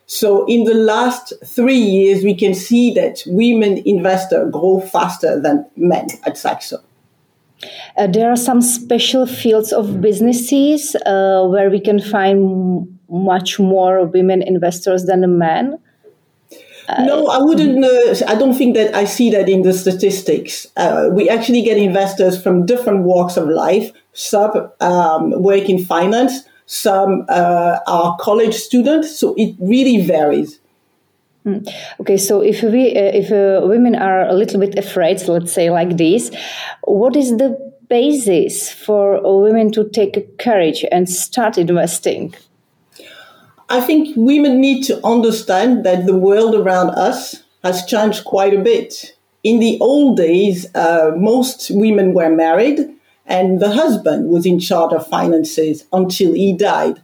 So 0.09 0.43
in 0.47 0.63
the 0.63 0.73
last 0.73 1.33
three 1.45 1.77
years, 1.77 2.23
we 2.23 2.33
can 2.33 2.55
see 2.55 2.91
that 2.95 3.21
women 3.27 3.83
investors 3.85 4.51
grow 4.51 4.79
faster 4.79 5.39
than 5.39 5.67
men 5.75 6.07
at 6.25 6.35
Saxo. 6.35 6.79
Uh, 7.95 8.07
there 8.07 8.31
are 8.31 8.35
some 8.35 8.59
special 8.59 9.27
fields 9.27 9.71
of 9.71 10.01
businesses 10.01 10.95
uh, 11.05 11.45
where 11.45 11.69
we 11.69 11.79
can 11.79 11.99
find 11.99 12.97
much 13.07 13.59
more 13.59 14.03
women 14.05 14.41
investors 14.41 15.05
than 15.05 15.37
men. 15.37 15.77
Uh, 16.87 17.03
no, 17.03 17.27
I 17.27 17.37
wouldn't. 17.37 17.85
Uh, 17.85 18.25
I 18.27 18.33
don't 18.33 18.55
think 18.55 18.73
that 18.77 18.95
I 18.95 19.03
see 19.03 19.29
that 19.29 19.47
in 19.47 19.61
the 19.61 19.73
statistics. 19.73 20.65
Uh, 20.75 21.09
we 21.13 21.29
actually 21.29 21.61
get 21.61 21.77
investors 21.77 22.41
from 22.41 22.65
different 22.65 23.03
walks 23.03 23.37
of 23.37 23.47
life. 23.47 23.91
Some 24.13 24.71
um, 24.79 25.39
work 25.39 25.69
in 25.69 25.85
finance, 25.85 26.49
some 26.69 27.25
uh, 27.29 27.79
are 27.88 28.15
college 28.19 28.53
students, 28.53 29.19
so 29.19 29.33
it 29.38 29.55
really 29.59 30.05
varies. 30.05 30.59
Hmm. 31.43 31.57
Okay, 31.99 32.15
so 32.15 32.41
if 32.41 32.61
we 32.61 32.95
uh, 32.95 33.11
if 33.11 33.31
uh, 33.31 33.65
women 33.65 33.95
are 33.95 34.27
a 34.27 34.33
little 34.33 34.59
bit 34.59 34.77
afraid, 34.77 35.27
let's 35.27 35.51
say 35.51 35.71
like 35.71 35.97
this, 35.97 36.29
what 36.83 37.15
is 37.15 37.38
the 37.38 37.57
basis 37.89 38.71
for 38.71 39.19
women 39.41 39.71
to 39.71 39.89
take 39.89 40.38
courage 40.38 40.85
and 40.91 41.09
start 41.09 41.57
investing? 41.57 42.35
I 43.69 43.81
think 43.81 44.15
women 44.15 44.61
need 44.61 44.83
to 44.83 45.03
understand 45.03 45.83
that 45.88 46.05
the 46.05 46.15
world 46.15 46.53
around 46.53 46.91
us 46.91 47.43
has 47.63 47.83
changed 47.85 48.25
quite 48.25 48.53
a 48.53 48.61
bit. 48.61 49.15
In 49.43 49.59
the 49.59 49.79
old 49.81 50.17
days, 50.17 50.67
uh, 50.75 51.13
most 51.17 51.71
women 51.71 52.13
were 52.13 52.29
married 52.29 52.93
and 53.29 53.59
the 53.59 53.71
husband 53.71 54.29
was 54.29 54.45
in 54.45 54.59
charge 54.59 54.91
of 54.91 55.07
finances 55.07 55.86
until 55.93 56.33
he 56.33 56.51
died. 56.51 57.01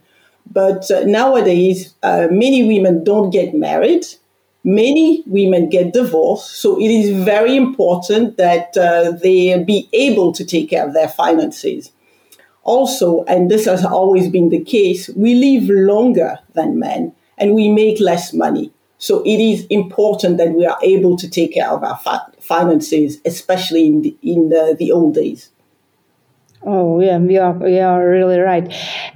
But 0.50 0.90
uh, 0.90 1.04
nowadays, 1.04 1.94
uh, 2.02 2.26
many 2.30 2.64
women 2.64 3.04
don't 3.04 3.30
get 3.30 3.54
married. 3.54 4.04
Many 4.64 5.22
women 5.26 5.68
get 5.68 5.92
divorced. 5.92 6.56
So 6.56 6.78
it 6.80 6.90
is 6.90 7.24
very 7.24 7.56
important 7.56 8.36
that 8.38 8.76
uh, 8.76 9.12
they 9.22 9.62
be 9.62 9.88
able 9.92 10.32
to 10.32 10.44
take 10.44 10.70
care 10.70 10.84
of 10.84 10.92
their 10.92 11.08
finances. 11.08 11.92
Also, 12.64 13.22
and 13.24 13.48
this 13.48 13.66
has 13.66 13.84
always 13.84 14.28
been 14.28 14.48
the 14.48 14.64
case, 14.64 15.08
we 15.10 15.34
live 15.34 15.70
longer 15.70 16.40
than 16.54 16.80
men 16.80 17.14
and 17.38 17.54
we 17.54 17.68
make 17.68 18.00
less 18.00 18.32
money. 18.32 18.72
So 18.98 19.22
it 19.24 19.38
is 19.38 19.66
important 19.66 20.38
that 20.38 20.52
we 20.52 20.66
are 20.66 20.78
able 20.82 21.16
to 21.18 21.30
take 21.30 21.54
care 21.54 21.70
of 21.70 21.84
our 21.84 22.00
finances, 22.40 23.18
especially 23.24 23.86
in 23.86 24.02
the, 24.02 24.16
in 24.22 24.48
the, 24.48 24.74
the 24.76 24.90
old 24.90 25.14
days. 25.14 25.50
Oh 26.68 26.98
yeah, 27.00 27.18
you 27.20 27.40
are 27.40 27.68
you 27.68 27.80
are 27.80 28.10
really 28.10 28.40
right. 28.40 28.66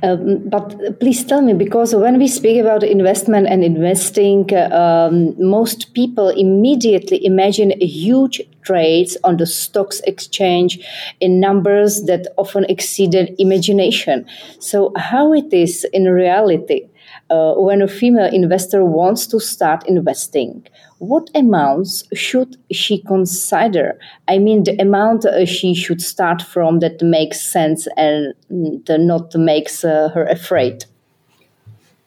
Um, 0.05 0.49
but 0.49 1.01
please 1.01 1.25
tell 1.25 1.43
me 1.43 1.53
because 1.53 1.93
when 1.93 2.17
we 2.17 2.29
speak 2.29 2.61
about 2.61 2.85
investment 2.85 3.49
and 3.49 3.65
investing, 3.65 4.55
um, 4.71 5.35
most 5.37 5.93
people 5.93 6.29
immediately 6.29 7.25
imagine 7.27 7.73
huge 7.81 8.41
trades 8.63 9.17
on 9.25 9.39
the 9.39 9.47
stocks 9.47 10.01
exchange 10.07 10.79
in 11.19 11.41
numbers 11.41 12.05
that 12.05 12.29
often 12.39 12.67
exceeded 12.67 13.35
imagination. 13.41 14.27
So 14.61 14.93
how 14.97 15.33
it 15.33 15.53
is 15.53 15.85
in 15.93 16.05
reality? 16.05 16.87
uh, 17.31 17.55
when 17.55 17.83
a 17.83 17.89
female 17.89 18.33
investor 18.33 18.85
wants 18.85 19.27
to 19.29 19.41
start 19.41 19.87
investing, 19.87 20.67
what 21.01 21.31
amounts 21.35 22.05
should 22.15 22.57
she 22.71 23.03
consider? 23.03 23.99
I 24.29 24.39
mean, 24.39 24.65
the 24.65 24.81
amount 24.81 25.25
uh, 25.25 25.45
she 25.47 25.75
should 25.75 26.01
start 26.01 26.43
from 26.43 26.79
that 26.81 27.03
makes 27.03 27.41
sense 27.41 27.89
and 27.97 28.35
not 28.51 29.35
makes 29.35 29.83
uh, 29.83 30.11
her 30.15 30.25
afraid. 30.27 30.85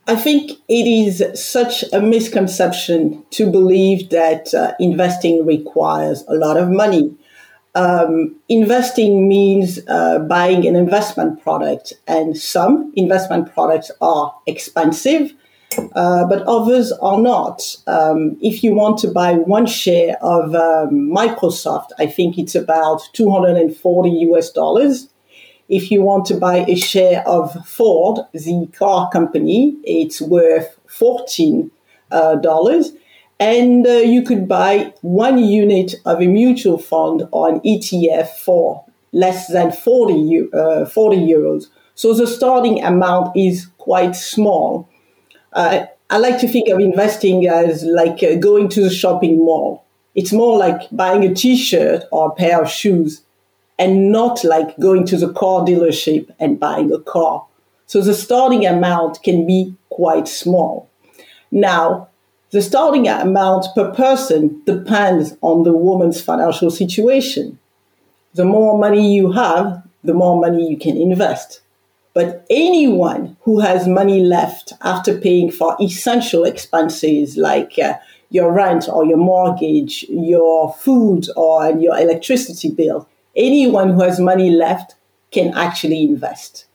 I 0.08 0.16
think 0.16 0.52
it 0.68 0.86
is 0.86 1.24
such 1.34 1.84
a 1.92 2.02
misconception 2.02 3.24
to 3.32 3.50
believe 3.50 4.10
that 4.10 4.54
uh, 4.54 4.74
investing 4.80 5.46
requires 5.46 6.24
a 6.28 6.34
lot 6.34 6.58
of 6.58 6.70
money 6.70 7.16
um, 7.76 8.36
investing 8.50 9.28
means 9.28 9.80
buying 9.80 10.68
an 10.68 10.76
investment 10.76 11.42
product, 11.42 11.94
and 12.08 12.38
some 12.38 12.94
investment 12.96 13.52
products 13.54 13.90
are 14.00 14.36
expensive, 14.46 15.34
uh, 15.96 16.26
but 16.28 16.44
others 16.44 16.92
are 17.02 17.20
not. 17.20 17.76
Um, 17.88 18.38
if 18.42 18.64
you 18.64 18.74
want 18.74 18.98
to 19.00 19.08
buy 19.08 19.34
one 19.34 19.66
share 19.66 20.18
of 20.22 20.56
um, 20.56 21.10
Microsoft, 21.10 21.90
I 22.00 22.08
think 22.08 22.38
it's 22.38 22.56
about 22.56 23.02
240 23.14 24.10
US 24.10 24.52
dollars. 24.52 25.10
If 25.70 25.92
you 25.92 26.02
want 26.02 26.26
to 26.26 26.36
buy 26.36 26.66
a 26.68 26.76
share 26.76 27.28
of 27.28 27.54
Ford, 27.66 28.20
the 28.34 28.68
car 28.78 29.10
company, 29.12 29.78
it's 29.84 30.22
worth 30.22 30.78
14 30.88 31.72
uh, 32.12 32.36
dollars 32.36 32.92
and 33.40 33.86
uh, 33.86 33.92
you 33.92 34.22
could 34.22 34.48
buy 34.48 34.94
one 35.02 35.38
unit 35.38 35.96
of 36.06 36.22
a 36.22 36.28
mutual 36.28 36.78
fund 36.78 37.24
or 37.32 37.50
an 37.50 37.60
ETF 37.62 38.30
for 38.30 38.86
less 39.12 39.48
than 39.48 39.72
40, 39.72 40.50
uh, 40.54 40.86
40 40.86 41.18
euros. 41.18 41.66
So 41.96 42.14
the 42.14 42.26
starting 42.26 42.84
amount 42.84 43.36
is 43.36 43.68
quite 43.78 44.16
small. 44.16 44.88
Uh, 45.54 45.86
I 46.10 46.18
like 46.18 46.40
to 46.42 46.48
think 46.48 46.70
of 46.70 46.80
investing 46.80 47.48
as 47.48 47.84
like 47.84 48.22
uh, 48.24 48.36
going 48.36 48.70
to 48.70 48.82
the 48.82 48.90
shopping 48.90 49.38
mall. 49.38 49.84
It's 50.16 50.32
more 50.32 50.58
like 50.58 50.82
buying 50.92 51.24
a 51.24 51.34
t-shirt 51.34 52.04
or 52.12 52.28
a 52.28 52.36
pair 52.36 52.62
of 52.62 52.70
shoes 52.70 53.22
and 53.80 54.12
not 54.12 54.44
like 54.44 54.78
going 54.80 55.06
to 55.08 55.18
the 55.18 55.34
car 55.34 55.62
dealership 55.62 56.32
and 56.40 56.60
buying 56.60 56.92
a 56.92 57.00
car. 57.00 57.46
So 57.88 58.02
the 58.02 58.14
starting 58.14 58.66
amount 58.66 59.24
can 59.24 59.48
be 59.48 59.76
quite 59.90 60.28
small. 60.28 60.90
Now, 61.52 62.10
the 62.52 62.62
starting 62.62 63.08
amount 63.08 63.66
per 63.74 63.92
person 63.92 64.62
depends 64.66 65.36
on 65.42 65.64
the 65.64 65.74
woman's 65.74 66.22
financial 66.22 66.70
situation. 66.70 67.58
The 68.36 68.46
more 68.46 68.78
money 68.78 69.16
you 69.16 69.32
have, 69.32 69.84
the 70.04 70.14
more 70.14 70.40
money 70.40 70.70
you 70.70 70.78
can 70.78 70.96
invest. 70.96 71.62
But 72.14 72.46
anyone 72.50 73.38
who 73.42 73.60
has 73.60 73.88
money 73.88 74.24
left 74.24 74.74
after 74.82 75.18
paying 75.20 75.52
for 75.52 75.76
essential 75.82 76.44
expenses 76.44 77.38
like 77.38 77.80
uh, 77.80 77.96
your 78.30 78.52
rent 78.52 78.88
or 78.88 79.06
your 79.06 79.18
mortgage, 79.18 80.06
your 80.10 80.74
food 80.74 81.28
or 81.36 81.72
your 81.72 81.98
electricity 81.98 82.70
bill, 82.70 83.08
anyone 83.36 83.90
who 83.90 84.02
has 84.02 84.20
money 84.20 84.52
left 84.52 84.96
can 85.32 85.54
actually 85.56 86.04
invest. 86.04 86.66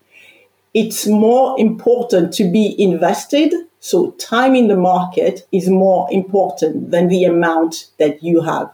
It's 0.74 1.06
more 1.06 1.58
important 1.58 2.32
to 2.34 2.50
be 2.50 2.74
invested 2.80 3.54
so 3.80 4.10
time 4.12 4.54
in 4.54 4.68
the 4.68 4.76
market 4.76 5.46
is 5.52 5.68
more 5.68 6.08
important 6.10 6.90
than 6.90 7.08
the 7.08 7.24
amount 7.24 7.90
that 7.98 8.22
you 8.22 8.40
have. 8.40 8.70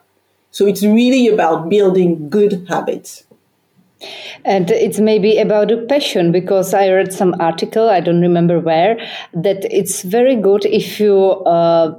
So 0.51 0.67
it's 0.67 0.83
really 0.83 1.29
about 1.29 1.69
building 1.69 2.29
good 2.31 2.67
habits. 2.69 3.25
And 4.45 4.71
it's 4.71 5.01
maybe 5.01 5.39
about 5.39 5.71
a 5.71 5.79
passion 5.79 6.33
because 6.33 6.75
I 6.75 6.91
read 6.91 7.13
some 7.13 7.35
article, 7.41 7.89
I 7.89 8.01
don't 8.01 8.21
remember 8.21 8.61
where, 8.61 8.99
that 9.33 9.65
it's 9.71 10.03
very 10.03 10.37
good 10.37 10.67
if 10.67 11.01
you 11.01 11.17
uh, 11.45 11.95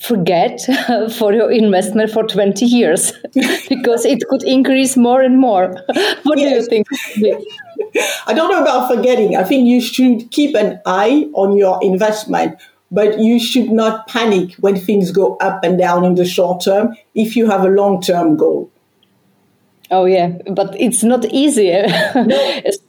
forget 0.00 0.60
for 1.18 1.32
your 1.32 1.50
investment 1.50 2.10
for 2.10 2.24
20 2.24 2.64
years 2.64 3.12
because 3.68 4.04
it 4.04 4.26
could 4.28 4.42
increase 4.44 4.96
more 4.96 5.22
and 5.22 5.38
more. 5.38 5.68
what 6.22 6.38
yes. 6.38 6.68
do 6.68 6.76
you 6.76 6.84
think? 6.84 7.44
I 8.26 8.34
don't 8.34 8.50
know 8.50 8.62
about 8.62 8.88
forgetting. 8.88 9.36
I 9.36 9.44
think 9.44 9.66
you 9.66 9.80
should 9.80 10.30
keep 10.30 10.54
an 10.54 10.80
eye 10.86 11.28
on 11.34 11.56
your 11.56 11.78
investment, 11.82 12.58
but 12.90 13.18
you 13.18 13.40
should 13.40 13.70
not 13.70 14.06
panic 14.08 14.54
when 14.54 14.76
things 14.76 15.10
go 15.10 15.36
up 15.36 15.64
and 15.64 15.78
down 15.78 16.04
in 16.04 16.14
the 16.14 16.24
short 16.24 16.62
term 16.64 16.96
if 17.14 17.36
you 17.36 17.50
have 17.50 17.64
a 17.64 17.68
long 17.68 18.00
term 18.00 18.36
goal. 18.36 18.70
Oh, 19.90 20.04
yeah, 20.04 20.38
but 20.50 20.74
it's 20.78 21.02
not 21.02 21.24
easy. 21.26 21.70
No. 22.14 22.60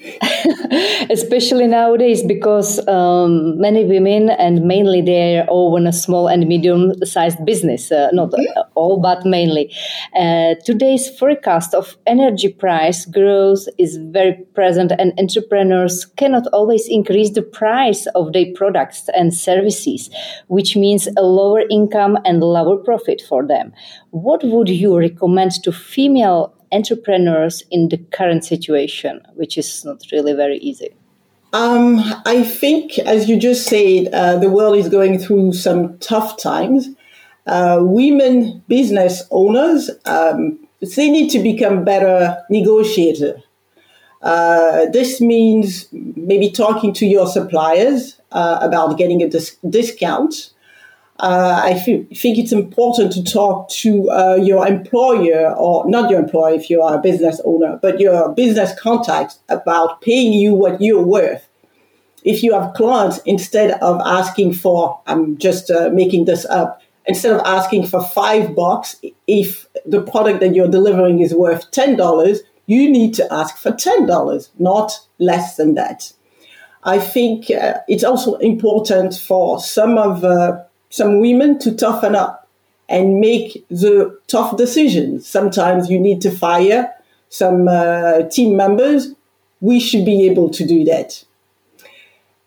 especially 1.10 1.66
nowadays 1.66 2.22
because 2.22 2.86
um, 2.88 3.58
many 3.58 3.84
women 3.84 4.30
and 4.30 4.62
mainly 4.62 5.00
they 5.02 5.44
own 5.48 5.86
a 5.86 5.92
small 5.92 6.28
and 6.28 6.46
medium 6.46 6.92
sized 7.04 7.44
business 7.44 7.90
uh, 7.90 8.08
not 8.12 8.32
all 8.74 9.00
but 9.00 9.24
mainly. 9.24 9.74
Uh, 10.16 10.54
today's 10.64 11.08
forecast 11.18 11.74
of 11.74 11.96
energy 12.06 12.48
price 12.48 13.06
growth 13.06 13.66
is 13.78 13.98
very 14.10 14.34
present 14.54 14.92
and 14.98 15.12
entrepreneurs 15.18 16.04
cannot 16.16 16.46
always 16.52 16.86
increase 16.88 17.30
the 17.30 17.42
price 17.42 18.06
of 18.14 18.32
their 18.32 18.46
products 18.54 19.08
and 19.14 19.34
services 19.34 20.10
which 20.46 20.76
means 20.76 21.08
a 21.16 21.22
lower 21.22 21.62
income 21.70 22.18
and 22.24 22.42
lower 22.42 22.76
profit 22.76 23.22
for 23.28 23.46
them. 23.46 23.72
What 24.10 24.42
would 24.44 24.68
you 24.68 24.96
recommend 24.98 25.62
to 25.64 25.72
female 25.72 26.54
entrepreneurs 26.72 27.62
in 27.70 27.88
the 27.88 27.98
current 27.98 28.44
situation, 28.44 29.20
which 29.34 29.58
is 29.58 29.84
not 29.84 30.02
really 30.12 30.32
very 30.32 30.58
easy? 30.58 30.90
Um, 31.52 32.00
I 32.26 32.42
think, 32.42 32.98
as 32.98 33.28
you 33.28 33.38
just 33.38 33.66
said, 33.66 34.08
uh, 34.12 34.36
the 34.38 34.50
world 34.50 34.76
is 34.76 34.88
going 34.88 35.18
through 35.18 35.54
some 35.54 35.98
tough 35.98 36.36
times. 36.36 36.88
Uh, 37.46 37.78
women 37.80 38.62
business 38.68 39.22
owners 39.30 39.90
um, 40.04 40.58
they 40.80 41.10
need 41.10 41.28
to 41.30 41.38
become 41.40 41.84
better 41.84 42.42
negotiators. 42.50 43.42
Uh, 44.22 44.86
this 44.86 45.20
means 45.20 45.86
maybe 45.92 46.50
talking 46.50 46.92
to 46.92 47.06
your 47.06 47.26
suppliers 47.26 48.20
uh, 48.32 48.58
about 48.60 48.98
getting 48.98 49.22
a 49.22 49.28
dis- 49.28 49.56
discount. 49.68 50.50
Uh, 51.20 51.60
I 51.64 51.74
think 51.74 52.38
it's 52.38 52.52
important 52.52 53.10
to 53.12 53.24
talk 53.24 53.68
to 53.70 54.08
uh, 54.10 54.36
your 54.36 54.68
employer 54.68 55.52
or 55.56 55.88
not 55.90 56.10
your 56.10 56.20
employer 56.20 56.54
if 56.54 56.70
you 56.70 56.80
are 56.80 56.94
a 56.96 57.00
business 57.00 57.40
owner, 57.44 57.78
but 57.82 57.98
your 57.98 58.32
business 58.34 58.78
contacts 58.78 59.40
about 59.48 60.00
paying 60.00 60.32
you 60.32 60.54
what 60.54 60.80
you're 60.80 61.02
worth. 61.02 61.48
If 62.22 62.44
you 62.44 62.52
have 62.52 62.74
clients, 62.74 63.18
instead 63.26 63.72
of 63.80 64.00
asking 64.04 64.54
for, 64.54 65.00
I'm 65.06 65.38
just 65.38 65.70
uh, 65.70 65.90
making 65.92 66.26
this 66.26 66.44
up, 66.44 66.82
instead 67.06 67.32
of 67.32 67.40
asking 67.44 67.86
for 67.86 68.04
five 68.04 68.54
bucks, 68.54 69.00
if 69.26 69.66
the 69.86 70.02
product 70.02 70.38
that 70.40 70.54
you're 70.54 70.68
delivering 70.68 71.20
is 71.20 71.34
worth 71.34 71.68
ten 71.72 71.96
dollars, 71.96 72.42
you 72.66 72.88
need 72.88 73.14
to 73.14 73.32
ask 73.32 73.56
for 73.56 73.72
ten 73.72 74.06
dollars, 74.06 74.50
not 74.58 75.00
less 75.18 75.56
than 75.56 75.74
that. 75.74 76.12
I 76.84 77.00
think 77.00 77.50
uh, 77.50 77.78
it's 77.88 78.04
also 78.04 78.36
important 78.36 79.14
for 79.14 79.58
some 79.58 79.98
of 79.98 80.22
uh, 80.22 80.62
some 80.90 81.20
women 81.20 81.58
to 81.60 81.74
toughen 81.74 82.14
up 82.14 82.48
and 82.88 83.20
make 83.20 83.66
the 83.68 84.18
tough 84.26 84.56
decisions. 84.56 85.26
Sometimes 85.26 85.90
you 85.90 85.98
need 85.98 86.20
to 86.22 86.30
fire 86.30 86.92
some 87.28 87.68
uh, 87.68 88.22
team 88.22 88.56
members. 88.56 89.14
We 89.60 89.80
should 89.80 90.04
be 90.04 90.26
able 90.26 90.50
to 90.50 90.66
do 90.66 90.84
that. 90.84 91.24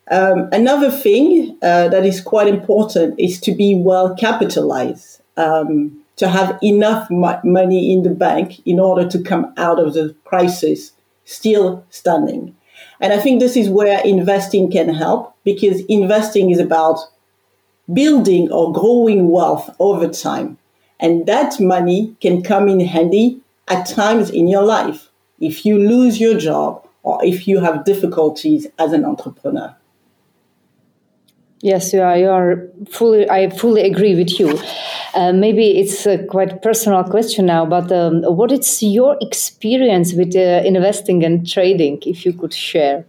Um, 0.10 0.50
another 0.52 0.92
thing 0.92 1.58
uh, 1.62 1.88
that 1.90 2.06
is 2.06 2.20
quite 2.20 2.48
important 2.48 3.20
is 3.20 3.40
to 3.42 3.54
be 3.54 3.76
well 3.76 4.16
capitalized, 4.16 5.22
um, 5.38 6.02
to 6.18 6.28
have 6.28 6.60
enough 6.62 7.10
mo- 7.10 7.40
money 7.44 7.94
in 7.94 8.04
the 8.04 8.10
bank 8.10 8.62
in 8.66 8.80
order 8.80 9.08
to 9.08 9.22
come 9.22 9.54
out 9.58 9.80
of 9.80 9.94
the 9.94 10.16
crisis 10.26 10.92
still 11.24 11.86
standing. 11.90 12.56
And 13.00 13.14
I 13.14 13.20
think 13.20 13.40
this 13.40 13.56
is 13.56 13.70
where 13.70 14.02
investing 14.04 14.70
can 14.70 14.94
help 14.94 15.36
because 15.44 15.82
investing 15.86 16.52
is 16.52 16.60
about 16.60 17.00
building 17.94 18.52
or 18.52 18.72
growing 18.72 19.30
wealth 19.30 19.70
over 19.80 20.08
time. 20.08 20.58
And 21.00 21.26
that 21.26 21.60
money 21.60 22.16
can 22.22 22.44
come 22.44 22.68
in 22.70 22.80
handy 22.80 23.42
at 23.68 23.88
times 23.88 24.30
in 24.30 24.48
your 24.48 24.64
life 24.64 25.10
if 25.40 25.66
you 25.66 25.78
lose 25.78 26.20
your 26.20 26.38
job 26.38 26.88
or 27.04 27.24
if 27.26 27.48
you 27.48 27.60
have 27.60 27.86
difficulties 27.86 28.68
as 28.78 28.94
an 28.94 29.04
entrepreneur. 29.06 29.76
Yes, 31.64 31.94
you 31.94 32.02
are. 32.02 32.18
You 32.18 32.30
are 32.30 32.68
fully. 32.90 33.30
I 33.30 33.50
fully 33.50 33.84
agree 33.84 34.16
with 34.16 34.40
you. 34.40 34.60
Uh, 35.14 35.32
maybe 35.32 35.80
it's 35.80 36.08
a 36.08 36.26
quite 36.26 36.64
personal 36.64 37.04
question 37.04 37.46
now, 37.46 37.66
but 37.66 37.92
um, 37.92 38.24
what 38.24 38.52
is 38.52 38.82
your 38.82 39.16
experience 39.22 40.14
with 40.14 40.36
uh, 40.36 40.64
investing 40.66 41.24
and 41.24 41.48
trading? 41.48 42.02
If 42.04 42.26
you 42.26 42.34
could 42.34 42.54
share. 42.54 43.06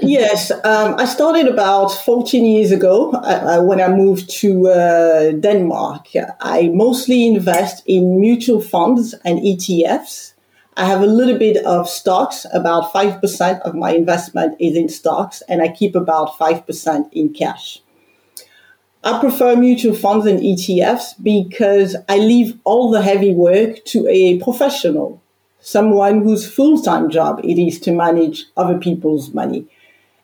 Yes, 0.00 0.50
um, 0.50 0.94
I 0.98 1.04
started 1.04 1.48
about 1.48 1.88
14 1.88 2.44
years 2.44 2.72
ago 2.72 3.10
uh, 3.12 3.16
uh, 3.16 3.62
when 3.62 3.80
I 3.80 3.88
moved 3.88 4.30
to 4.40 4.68
uh, 4.68 5.32
Denmark. 5.32 6.08
I 6.40 6.70
mostly 6.72 7.26
invest 7.26 7.82
in 7.86 8.20
mutual 8.20 8.60
funds 8.60 9.14
and 9.24 9.38
ETFs. 9.38 10.32
I 10.76 10.84
have 10.84 11.02
a 11.02 11.06
little 11.06 11.38
bit 11.38 11.64
of 11.64 11.88
stocks. 11.88 12.46
About 12.52 12.92
5% 12.92 13.60
of 13.60 13.74
my 13.74 13.92
investment 13.92 14.56
is 14.60 14.76
in 14.76 14.88
stocks, 14.88 15.42
and 15.48 15.62
I 15.62 15.68
keep 15.68 15.94
about 15.94 16.38
5% 16.38 17.08
in 17.12 17.32
cash. 17.32 17.82
I 19.02 19.20
prefer 19.20 19.54
mutual 19.56 19.94
funds 19.94 20.26
and 20.26 20.40
ETFs 20.40 21.14
because 21.22 21.96
I 22.08 22.18
leave 22.18 22.58
all 22.64 22.90
the 22.90 23.02
heavy 23.02 23.32
work 23.32 23.84
to 23.86 24.06
a 24.08 24.38
professional, 24.40 25.22
someone 25.66 26.22
whose 26.22 26.48
full 26.48 26.80
time 26.80 27.10
job 27.10 27.40
it 27.42 27.58
is 27.58 27.80
to 27.80 27.90
manage 27.90 28.44
other 28.56 28.78
people's 28.78 29.34
money. 29.34 29.66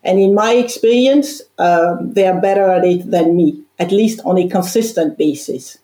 And 0.01 0.17
in 0.17 0.33
my 0.33 0.53
experience, 0.53 1.41
uh, 1.57 1.97
they 1.99 2.25
are 2.27 2.39
better 2.39 2.63
at 2.71 2.85
it 2.85 3.11
than 3.11 3.35
me, 3.35 3.61
at 3.77 3.91
least 3.91 4.21
on 4.23 4.37
a 4.37 4.47
consistent 4.47 5.17
basis. 5.17 5.79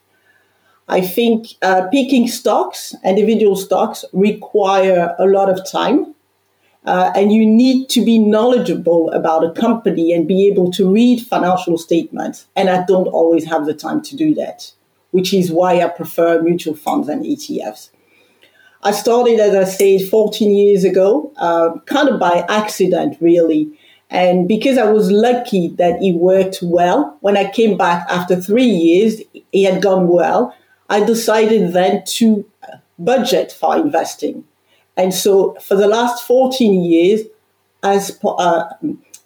I 0.88 1.02
think 1.02 1.48
uh, 1.62 1.88
picking 1.92 2.30
stocks, 2.30 2.96
individual 3.04 3.58
stocks, 3.58 4.06
require 4.14 5.14
a 5.20 5.26
lot 5.26 5.50
of 5.50 5.70
time 5.70 6.16
uh, 6.86 7.12
and 7.14 7.34
you 7.34 7.46
need 7.46 7.90
to 7.90 8.04
be 8.04 8.18
knowledgeable 8.18 9.12
about 9.12 9.44
a 9.44 9.52
company 9.52 10.14
and 10.14 10.26
be 10.26 10.48
able 10.48 10.72
to 10.72 10.90
read 10.90 11.28
financial 11.28 11.78
statements. 11.78 12.48
And 12.56 12.70
I 12.70 12.86
don't 12.86 13.08
always 13.08 13.46
have 13.46 13.66
the 13.66 13.74
time 13.74 14.02
to 14.04 14.16
do 14.16 14.34
that, 14.36 14.72
which 15.12 15.34
is 15.34 15.52
why 15.52 15.82
I 15.82 15.90
prefer 15.90 16.42
mutual 16.42 16.76
funds 16.76 17.10
and 17.10 17.26
ETFs. 17.26 17.90
I 18.82 18.92
started, 18.92 19.40
as 19.40 19.56
I 19.56 19.66
said, 19.66 20.10
14 20.10 20.56
years 20.56 20.84
ago, 20.84 21.34
uh, 21.38 21.80
kind 21.86 22.10
of 22.10 22.20
by 22.20 22.46
accident, 22.48 23.18
really. 23.20 23.70
And 24.10 24.48
because 24.48 24.78
I 24.78 24.92
was 24.92 25.12
lucky 25.12 25.70
that 25.78 26.02
it 26.02 26.14
worked 26.14 26.60
well, 26.64 27.18
when 27.22 27.38
I 27.38 27.52
came 27.52 27.78
back 27.78 28.08
after 28.10 28.36
three 28.36 28.64
years, 28.64 29.22
it 29.52 29.72
had 29.72 29.82
gone 29.82 30.08
well. 30.08 30.56
I 30.90 31.04
decided 31.04 31.74
then 31.74 32.04
to 32.06 32.46
budget 32.98 33.52
for 33.52 33.78
investing. 33.78 34.46
And 34.98 35.14
so 35.14 35.56
for 35.62 35.76
the 35.76 35.88
last 35.88 36.26
14 36.26 36.84
years, 36.84 37.22
as 37.84 38.20
uh, 38.24 38.66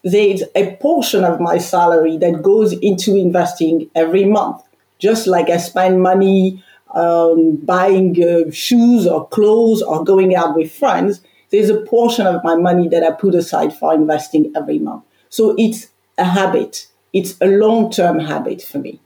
there's 0.04 0.44
a 0.56 0.76
portion 0.78 1.24
of 1.24 1.40
my 1.40 1.58
salary 1.58 2.18
that 2.18 2.44
goes 2.44 2.74
into 2.74 3.16
investing 3.16 3.90
every 3.96 4.26
month, 4.26 4.62
just 5.00 5.26
like 5.28 5.50
I 5.50 5.58
spend 5.58 6.02
money 6.02 6.64
um, 6.94 7.58
buying 7.58 8.22
uh, 8.24 8.52
shoes 8.52 9.08
or 9.08 9.28
clothes 9.28 9.82
or 9.82 10.04
going 10.04 10.36
out 10.36 10.56
with 10.56 10.72
friends. 10.72 11.22
There's 11.50 11.70
a 11.70 11.82
portion 11.82 12.26
of 12.26 12.44
my 12.44 12.56
money 12.56 12.88
that 12.88 13.04
I 13.04 13.12
put 13.12 13.36
aside 13.36 13.76
for 13.76 13.94
investing 13.94 14.52
every 14.56 14.80
month. 14.80 15.04
So 15.30 15.56
it's 15.58 15.90
a 16.18 16.24
habit. 16.24 16.88
It's 17.12 17.36
a 17.42 17.48
long 17.48 17.92
term 17.92 18.20
habit 18.20 18.62
for 18.62 18.80
me. 18.80 19.00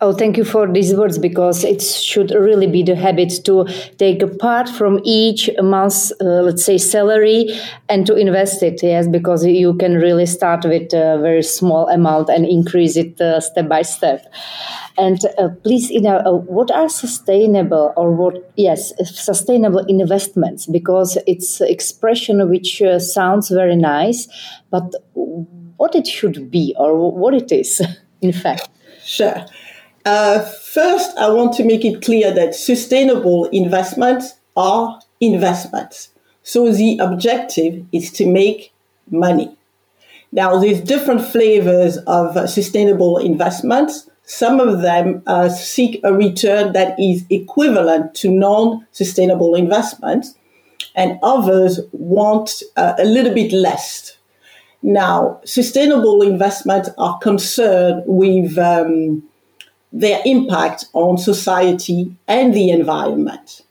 Oh, 0.00 0.12
thank 0.12 0.36
you 0.36 0.44
for 0.44 0.70
these 0.70 0.94
words 0.94 1.18
because 1.18 1.64
it 1.64 1.80
should 1.82 2.30
really 2.30 2.66
be 2.66 2.82
the 2.82 2.94
habit 2.94 3.32
to 3.44 3.66
take 3.98 4.22
a 4.22 4.26
part 4.26 4.68
from 4.68 5.00
each 5.04 5.48
month's, 5.62 6.12
uh, 6.20 6.42
let's 6.42 6.64
say, 6.64 6.76
salary 6.78 7.48
and 7.88 8.06
to 8.06 8.14
invest 8.14 8.62
it. 8.62 8.82
Yes, 8.82 9.08
because 9.08 9.44
you 9.46 9.74
can 9.74 9.94
really 9.94 10.26
start 10.26 10.64
with 10.64 10.92
a 10.92 11.18
very 11.22 11.42
small 11.42 11.88
amount 11.88 12.28
and 12.28 12.44
increase 12.46 12.96
it 12.96 13.20
uh, 13.20 13.40
step 13.40 13.68
by 13.68 13.82
step. 13.82 14.26
And 14.98 15.18
uh, 15.38 15.48
please, 15.62 15.90
you 15.90 16.00
know, 16.00 16.18
uh, 16.18 16.32
what 16.32 16.70
are 16.70 16.88
sustainable 16.88 17.92
or 17.96 18.10
what, 18.12 18.50
yes, 18.56 18.92
sustainable 19.04 19.84
investments? 19.86 20.66
Because 20.66 21.18
it's 21.26 21.60
expression 21.60 22.48
which 22.50 22.82
uh, 22.82 22.98
sounds 22.98 23.48
very 23.50 23.76
nice, 23.76 24.28
but 24.70 24.94
what 25.14 25.94
it 25.94 26.06
should 26.06 26.50
be 26.50 26.74
or 26.78 27.10
what 27.10 27.34
it 27.34 27.52
is, 27.52 27.80
in 28.20 28.32
fact. 28.32 28.68
Sure. 29.04 29.44
Uh, 30.06 30.40
first, 30.40 31.18
I 31.18 31.28
want 31.30 31.52
to 31.54 31.64
make 31.64 31.84
it 31.84 32.00
clear 32.00 32.32
that 32.32 32.54
sustainable 32.54 33.46
investments 33.46 34.34
are 34.56 35.00
investments. 35.20 36.10
So 36.44 36.72
the 36.72 36.98
objective 36.98 37.84
is 37.90 38.12
to 38.12 38.24
make 38.24 38.72
money. 39.10 39.56
Now, 40.30 40.60
there's 40.60 40.80
different 40.80 41.22
flavors 41.22 41.96
of 42.06 42.36
uh, 42.36 42.46
sustainable 42.46 43.18
investments. 43.18 44.08
Some 44.24 44.60
of 44.60 44.82
them 44.82 45.24
uh, 45.26 45.48
seek 45.48 46.00
a 46.04 46.12
return 46.12 46.72
that 46.72 46.98
is 47.00 47.24
equivalent 47.28 48.14
to 48.16 48.30
non-sustainable 48.30 49.56
investments, 49.56 50.36
and 50.94 51.18
others 51.24 51.80
want 51.90 52.62
uh, 52.76 52.94
a 52.96 53.04
little 53.04 53.34
bit 53.34 53.50
less. 53.50 54.16
Now, 54.82 55.40
sustainable 55.44 56.22
investments 56.22 56.90
are 56.96 57.18
concerned 57.18 58.04
with 58.06 58.56
um, 58.56 59.24
their 59.92 60.20
impact 60.24 60.86
on 60.92 61.18
society 61.18 62.14
and 62.28 62.54
the 62.54 62.70
environment. 62.70 63.62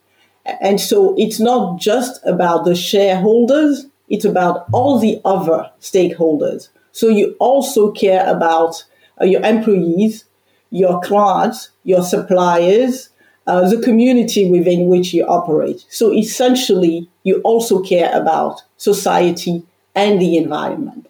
And 0.60 0.80
so 0.80 1.14
it's 1.18 1.40
not 1.40 1.80
just 1.80 2.24
about 2.24 2.64
the 2.64 2.74
shareholders, 2.74 3.86
it's 4.08 4.24
about 4.24 4.66
all 4.72 4.98
the 4.98 5.20
other 5.24 5.70
stakeholders. 5.80 6.68
So 6.92 7.08
you 7.08 7.36
also 7.40 7.90
care 7.90 8.26
about 8.26 8.84
uh, 9.20 9.24
your 9.24 9.44
employees, 9.44 10.24
your 10.70 11.00
clients, 11.00 11.70
your 11.84 12.02
suppliers, 12.02 13.10
uh, 13.46 13.68
the 13.68 13.80
community 13.80 14.50
within 14.50 14.88
which 14.88 15.12
you 15.12 15.24
operate. 15.24 15.84
So 15.88 16.12
essentially, 16.12 17.08
you 17.22 17.40
also 17.42 17.82
care 17.82 18.10
about 18.12 18.62
society 18.76 19.62
and 19.94 20.20
the 20.20 20.36
environment. 20.36 21.08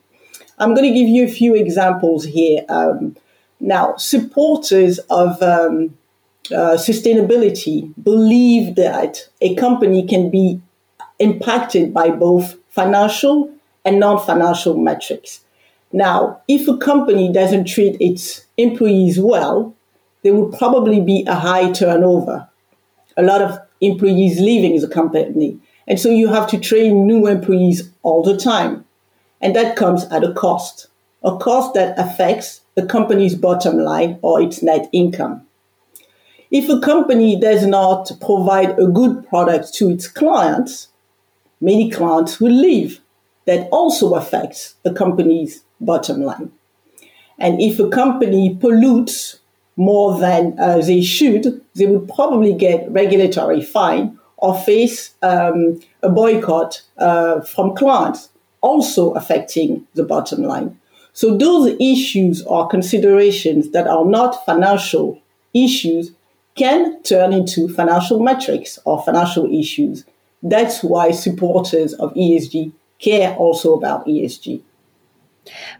I'm 0.58 0.74
going 0.74 0.90
to 0.90 0.98
give 0.98 1.08
you 1.08 1.24
a 1.24 1.28
few 1.28 1.54
examples 1.54 2.24
here. 2.24 2.64
Um, 2.68 3.16
now, 3.60 3.96
supporters 3.96 4.98
of 5.10 5.42
um, 5.42 5.96
uh, 6.52 6.76
sustainability 6.76 7.92
believe 8.02 8.76
that 8.76 9.28
a 9.40 9.54
company 9.56 10.06
can 10.06 10.30
be 10.30 10.60
impacted 11.18 11.94
by 11.94 12.10
both 12.10 12.56
financial 12.68 13.50
and 13.84 13.98
non 13.98 14.24
financial 14.24 14.76
metrics. 14.76 15.40
Now, 15.92 16.42
if 16.48 16.68
a 16.68 16.76
company 16.76 17.32
doesn't 17.32 17.66
treat 17.66 17.96
its 18.00 18.44
employees 18.56 19.18
well, 19.18 19.74
there 20.22 20.34
will 20.34 20.50
probably 20.50 21.00
be 21.00 21.24
a 21.26 21.34
high 21.34 21.72
turnover. 21.72 22.48
a 23.16 23.22
lot 23.22 23.40
of 23.40 23.58
employees 23.80 24.40
leaving 24.40 24.78
the 24.78 24.88
company. 24.88 25.58
And 25.86 25.98
so 25.98 26.10
you 26.10 26.28
have 26.28 26.46
to 26.48 26.58
train 26.58 27.06
new 27.06 27.26
employees 27.26 27.90
all 28.02 28.22
the 28.22 28.36
time. 28.36 28.84
And 29.40 29.54
that 29.56 29.76
comes 29.76 30.04
at 30.04 30.24
a 30.24 30.32
cost, 30.32 30.88
a 31.26 31.36
cost 31.36 31.74
that 31.74 31.98
affects 31.98 32.62
the 32.76 32.86
company's 32.86 33.34
bottom 33.34 33.78
line 33.78 34.18
or 34.22 34.40
its 34.40 34.62
net 34.62 34.88
income. 34.92 35.42
If 36.50 36.68
a 36.68 36.80
company 36.80 37.38
does 37.38 37.66
not 37.66 38.12
provide 38.20 38.78
a 38.78 38.86
good 38.86 39.26
product 39.28 39.74
to 39.74 39.90
its 39.90 40.06
clients, 40.06 40.88
many 41.60 41.90
clients 41.90 42.40
will 42.40 42.52
leave. 42.52 43.00
That 43.46 43.68
also 43.70 44.14
affects 44.14 44.74
the 44.82 44.92
company's 44.92 45.62
bottom 45.80 46.22
line. 46.22 46.52
And 47.38 47.60
if 47.60 47.78
a 47.78 47.88
company 47.88 48.56
pollutes 48.60 49.40
more 49.76 50.18
than 50.18 50.58
uh, 50.58 50.78
they 50.78 51.02
should, 51.02 51.60
they 51.74 51.86
would 51.86 52.08
probably 52.08 52.54
get 52.54 52.90
regulatory 52.90 53.62
fine 53.62 54.18
or 54.38 54.54
face 54.54 55.14
um, 55.22 55.80
a 56.02 56.08
boycott 56.08 56.82
uh, 56.98 57.40
from 57.40 57.74
clients, 57.74 58.30
also 58.60 59.12
affecting 59.12 59.86
the 59.94 60.04
bottom 60.04 60.42
line. 60.42 60.78
So 61.16 61.34
those 61.34 61.74
issues 61.80 62.42
or 62.42 62.68
considerations 62.68 63.70
that 63.70 63.86
are 63.86 64.04
not 64.04 64.44
financial 64.44 65.18
issues 65.54 66.12
can 66.56 67.02
turn 67.04 67.32
into 67.32 67.70
financial 67.70 68.22
metrics 68.22 68.78
or 68.84 69.02
financial 69.02 69.50
issues. 69.50 70.04
That's 70.42 70.82
why 70.82 71.12
supporters 71.12 71.94
of 71.94 72.12
ESG 72.12 72.70
care 72.98 73.34
also 73.36 73.72
about 73.72 74.06
ESG. 74.06 74.60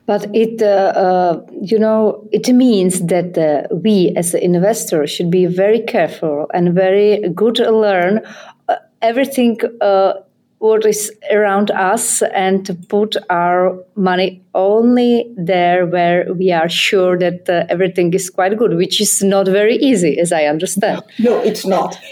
But 0.07 0.35
it, 0.35 0.62
uh, 0.62 0.92
uh, 0.96 1.46
you 1.61 1.79
know, 1.79 2.27
it 2.33 2.49
means 2.55 3.05
that 3.05 3.37
uh, 3.37 3.75
we 3.75 4.14
as 4.16 4.33
investors 4.33 5.11
should 5.11 5.31
be 5.31 5.44
very 5.44 5.81
careful 5.81 6.46
and 6.55 6.72
very 6.72 7.29
good 7.35 7.57
to 7.57 7.70
learn 7.70 8.22
uh, 8.70 8.77
everything 9.03 9.59
uh, 9.83 10.14
what 10.58 10.86
is 10.86 11.12
around 11.30 11.70
us 11.70 12.22
and 12.22 12.64
to 12.66 12.74
put 12.74 13.16
our 13.28 13.78
money 13.94 14.42
only 14.54 15.32
there 15.36 15.86
where 15.86 16.32
we 16.32 16.50
are 16.50 16.68
sure 16.68 17.18
that 17.18 17.48
uh, 17.48 17.66
everything 17.68 18.12
is 18.14 18.30
quite 18.30 18.56
good, 18.56 18.74
which 18.74 19.00
is 19.00 19.22
not 19.22 19.46
very 19.46 19.76
easy, 19.76 20.18
as 20.18 20.32
I 20.32 20.44
understand. 20.44 21.02
No, 21.18 21.38
it's 21.40 21.66
not. 21.66 21.98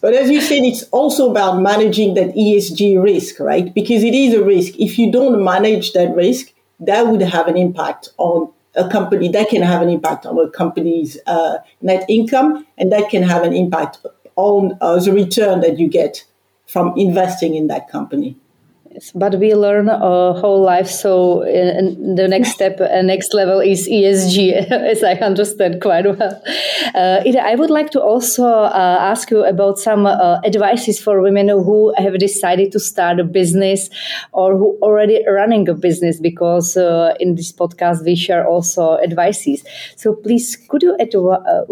But 0.00 0.14
as 0.14 0.30
you 0.30 0.40
said, 0.40 0.62
it's 0.62 0.84
also 0.84 1.30
about 1.30 1.60
managing 1.60 2.14
that 2.14 2.34
ESG 2.34 3.02
risk, 3.02 3.40
right? 3.40 3.72
Because 3.74 4.04
it 4.04 4.14
is 4.14 4.32
a 4.32 4.44
risk. 4.44 4.74
If 4.78 4.96
you 4.96 5.10
don't 5.10 5.42
manage 5.42 5.92
that 5.92 6.14
risk, 6.14 6.52
that 6.78 7.08
would 7.08 7.20
have 7.20 7.48
an 7.48 7.56
impact 7.56 8.10
on 8.16 8.52
a 8.76 8.88
company. 8.88 9.28
That 9.28 9.48
can 9.48 9.62
have 9.62 9.82
an 9.82 9.88
impact 9.88 10.24
on 10.24 10.38
a 10.38 10.48
company's 10.50 11.18
uh, 11.26 11.58
net 11.82 12.04
income, 12.08 12.64
and 12.76 12.92
that 12.92 13.10
can 13.10 13.24
have 13.24 13.42
an 13.42 13.52
impact 13.52 13.98
on 14.36 14.78
uh, 14.80 15.00
the 15.00 15.12
return 15.12 15.60
that 15.62 15.80
you 15.80 15.88
get 15.88 16.24
from 16.68 16.92
investing 16.96 17.54
in 17.54 17.66
that 17.68 17.88
company. 17.88 18.36
Yes, 18.90 19.12
but 19.14 19.38
we 19.38 19.54
learn 19.54 19.88
a 19.88 20.32
whole 20.32 20.62
life. 20.62 20.88
So 20.88 21.44
the 21.44 22.26
next 22.28 22.52
step, 22.52 22.80
uh, 22.80 23.02
next 23.02 23.34
level 23.34 23.60
is 23.60 23.86
ESG, 23.86 24.52
as 24.70 25.04
I 25.04 25.12
understand 25.14 25.82
quite 25.82 26.06
well. 26.06 26.42
Uh, 26.94 27.20
Ida, 27.26 27.40
I 27.44 27.54
would 27.54 27.70
like 27.70 27.90
to 27.90 28.00
also 28.00 28.46
uh, 28.46 28.98
ask 29.00 29.30
you 29.30 29.44
about 29.44 29.78
some 29.78 30.06
uh, 30.06 30.40
advices 30.44 30.98
for 30.98 31.20
women 31.20 31.48
who 31.48 31.92
have 31.98 32.18
decided 32.18 32.72
to 32.72 32.80
start 32.80 33.20
a 33.20 33.24
business 33.24 33.90
or 34.32 34.56
who 34.56 34.78
already 34.80 35.22
running 35.28 35.68
a 35.68 35.74
business, 35.74 36.18
because 36.18 36.76
uh, 36.76 37.14
in 37.20 37.34
this 37.34 37.52
podcast 37.52 38.04
we 38.04 38.16
share 38.16 38.46
also 38.48 38.98
advices. 38.98 39.64
So 39.96 40.14
please, 40.14 40.56
could 40.56 40.82
you 40.82 40.96
uh, 40.96 41.64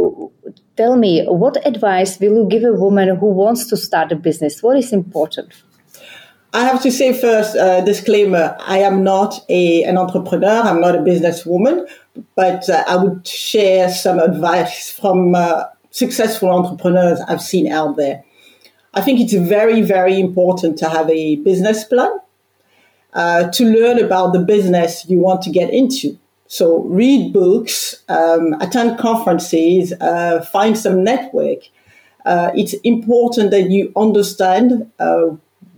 tell 0.77 0.97
me 0.97 1.25
what 1.27 1.57
advice 1.67 2.19
will 2.21 2.35
you 2.37 2.49
give 2.49 2.65
a 2.65 2.73
woman 2.73 3.17
who 3.17 3.27
wants 3.27 3.67
to 3.69 3.77
start 3.77 4.13
a 4.13 4.17
business? 4.17 4.63
What 4.63 4.77
is 4.77 4.93
important? 4.93 5.53
I 6.53 6.65
have 6.65 6.83
to 6.85 6.91
say 6.91 7.13
first, 7.13 7.57
uh, 7.57 7.83
disclaimer, 7.83 8.57
I 8.61 8.79
am 8.79 9.05
not 9.05 9.45
a, 9.49 9.85
an 9.85 9.99
entrepreneur. 9.99 10.63
I'm 10.63 10.81
not 10.81 10.95
a 10.95 11.01
businesswoman, 11.01 11.87
but 12.35 12.69
uh, 12.71 12.83
I 12.87 12.97
would 12.97 13.27
share 13.27 13.91
some 13.91 14.19
advice 14.19 14.91
from 14.91 15.35
uh, 15.35 15.65
successful 15.91 16.51
entrepreneurs 16.51 17.21
I've 17.29 17.43
seen 17.43 17.71
out 17.71 17.97
there. 17.97 18.25
I 18.95 19.03
think 19.03 19.21
it's 19.21 19.35
very, 19.35 19.83
very 19.83 20.19
important 20.19 20.79
to 20.79 20.89
have 20.89 21.11
a 21.11 21.37
business 21.37 21.85
plan, 21.85 22.11
uh, 23.13 23.51
to 23.51 23.65
learn 23.65 23.99
about 24.03 24.33
the 24.33 24.39
business 24.39 25.05
you 25.09 25.19
want 25.19 25.43
to 25.43 25.51
get 25.51 25.69
into. 25.71 26.19
So 26.49 26.83
read 26.83 27.33
books, 27.33 28.03
um, 28.09 28.55
attend 28.61 28.99
conferences, 28.99 29.93
uh, 30.01 30.45
find 30.53 30.79
some 30.79 31.03
network. 31.03 31.59
Uh, 32.25 32.51
it's 32.55 32.75
important 32.85 33.51
that 33.53 33.71
you 33.71 33.93
understand 33.97 34.91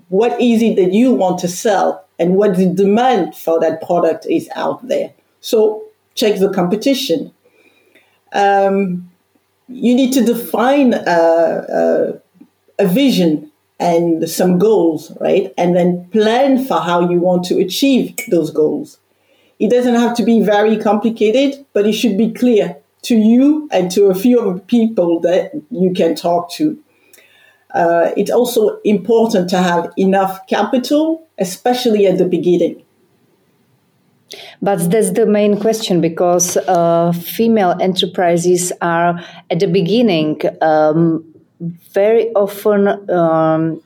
what 0.09 0.40
is 0.40 0.62
it 0.62 0.76
that 0.76 0.92
you 0.92 1.12
want 1.12 1.38
to 1.40 1.48
sell 1.48 2.04
and 2.18 2.35
what 2.35 2.57
the 2.57 2.66
demand 2.66 3.35
for 3.35 3.61
that 3.61 3.83
product 3.83 4.26
is 4.26 4.48
out 4.57 4.87
there. 4.88 5.12
So 5.40 5.85
check 6.14 6.38
the 6.38 6.50
competition. 6.50 7.33
Um, 8.33 9.11
you 9.68 9.94
need 9.94 10.12
to 10.14 10.24
define 10.24 10.94
uh, 10.94 10.98
uh, 10.98 12.18
a 12.78 12.87
vision 12.87 13.52
and 13.78 14.28
some 14.28 14.59
goals, 14.59 15.12
right? 15.20 15.52
And 15.57 15.76
then 15.76 16.09
plan 16.11 16.64
for 16.64 16.81
how 16.81 17.09
you 17.09 17.20
want 17.20 17.44
to 17.44 17.59
achieve 17.59 18.16
those 18.31 18.50
goals. 18.50 18.98
It 19.59 19.71
doesn't 19.71 19.94
have 19.94 20.14
to 20.16 20.25
be 20.25 20.40
very 20.40 20.77
complicated, 20.77 21.64
but 21.73 21.87
it 21.87 21.92
should 21.92 22.16
be 22.16 22.33
clear 22.33 22.77
to 23.03 23.16
you 23.16 23.68
and 23.73 23.90
to 23.92 24.07
a 24.07 24.14
few 24.14 24.40
of 24.40 24.66
people 24.66 25.21
that 25.21 25.53
you 25.71 25.92
can 25.92 26.14
talk 26.14 26.51
to. 26.53 26.79
Uh, 27.75 28.11
it's 28.16 28.31
also 28.31 28.79
important 28.85 29.51
to 29.51 29.59
have 29.59 29.92
enough 29.97 30.47
capital, 30.47 31.27
especially 31.38 32.07
at 32.07 32.18
the 32.18 32.25
beginning. 32.25 32.83
But 34.61 34.90
that's 34.90 35.12
the 35.12 35.27
main 35.27 35.59
question 35.59 36.01
because 36.01 36.57
uh, 36.57 37.12
female 37.12 37.77
enterprises 37.81 38.73
are 38.81 39.21
at 39.51 39.61
the 39.61 39.66
beginning 39.66 40.40
um, 40.61 41.25
very 41.61 42.31
often. 42.35 43.11
Um, 43.11 43.83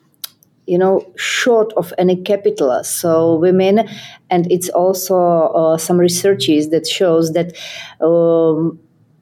you 0.67 0.77
know, 0.77 1.05
short 1.15 1.73
of 1.73 1.93
any 1.97 2.15
capital. 2.15 2.83
So 2.83 3.35
women, 3.35 3.87
and 4.29 4.51
it's 4.51 4.69
also 4.69 5.17
uh, 5.17 5.77
some 5.77 5.97
researches 5.97 6.69
that 6.69 6.87
shows 6.87 7.33
that 7.33 7.53
um, 8.01 8.79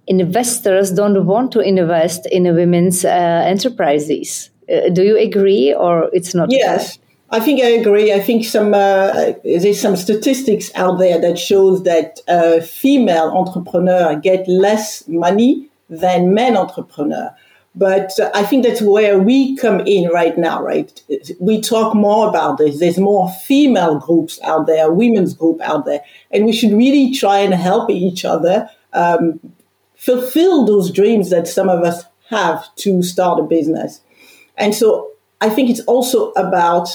investors 0.08 0.91
don't 0.91 1.25
want 1.25 1.51
to 1.54 1.60
invest 1.60 2.25
in 2.27 2.43
women's 2.56 3.06
uh, 3.06 3.43
enterprises. 3.45 4.49
Uh, 4.71 4.89
do 4.89 5.04
you 5.04 5.17
agree, 5.17 5.73
or 5.73 6.10
it's 6.13 6.36
not? 6.36 6.51
Yes. 6.51 6.99
I 7.34 7.39
think 7.39 7.62
I 7.62 7.67
agree. 7.67 8.12
I 8.12 8.19
think 8.19 8.43
some 8.43 8.73
uh, 8.73 9.32
there's 9.43 9.80
some 9.80 9.95
statistics 9.95 10.69
out 10.75 10.99
there 10.99 11.19
that 11.21 11.39
shows 11.39 11.84
that 11.84 12.19
uh, 12.27 12.60
female 12.60 13.32
entrepreneurs 13.34 14.17
get 14.21 14.45
less 14.49 15.08
money 15.08 15.69
than 15.89 16.34
men 16.34 16.58
entrepreneurs. 16.58 17.32
But 17.74 18.20
uh, 18.20 18.30
I 18.34 18.44
think 18.44 18.66
that's 18.66 18.82
where 18.82 19.18
we 19.18 19.56
come 19.56 19.80
in 19.82 20.10
right 20.10 20.38
now, 20.38 20.62
right? 20.62 21.02
We 21.40 21.62
talk 21.62 21.96
more 21.96 22.28
about 22.28 22.58
this. 22.58 22.80
There's 22.80 22.98
more 22.98 23.30
female 23.30 23.98
groups 23.98 24.40
out 24.44 24.68
there, 24.68 24.92
women's 24.92 25.34
group 25.34 25.62
out 25.62 25.86
there, 25.86 26.02
and 26.32 26.46
we 26.46 26.52
should 26.52 26.74
really 26.74 27.14
try 27.14 27.40
and 27.40 27.54
help 27.54 27.90
each 27.90 28.26
other 28.26 28.70
um, 28.94 29.40
fulfill 29.96 30.66
those 30.66 30.92
dreams 30.92 31.30
that 31.30 31.48
some 31.48 31.70
of 31.70 31.84
us 31.84 32.04
have 32.30 32.74
to 32.76 33.04
start 33.04 33.40
a 33.40 33.44
business. 33.44 34.02
And 34.58 34.76
so 34.76 35.12
I 35.40 35.50
think 35.50 35.70
it's 35.70 35.82
also 35.82 36.32
about 36.32 36.90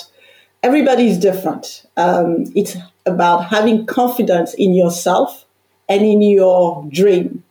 everybody's 0.63 1.19
different. 1.19 1.87
Um, 1.97 2.45
it's 2.55 2.77
about 3.07 3.47
having 3.47 3.87
confidence 3.87 4.55
in 4.55 4.75
yourself 4.75 5.45
and 5.89 6.03
in 6.03 6.21
your 6.21 6.87
dream. 6.91 7.45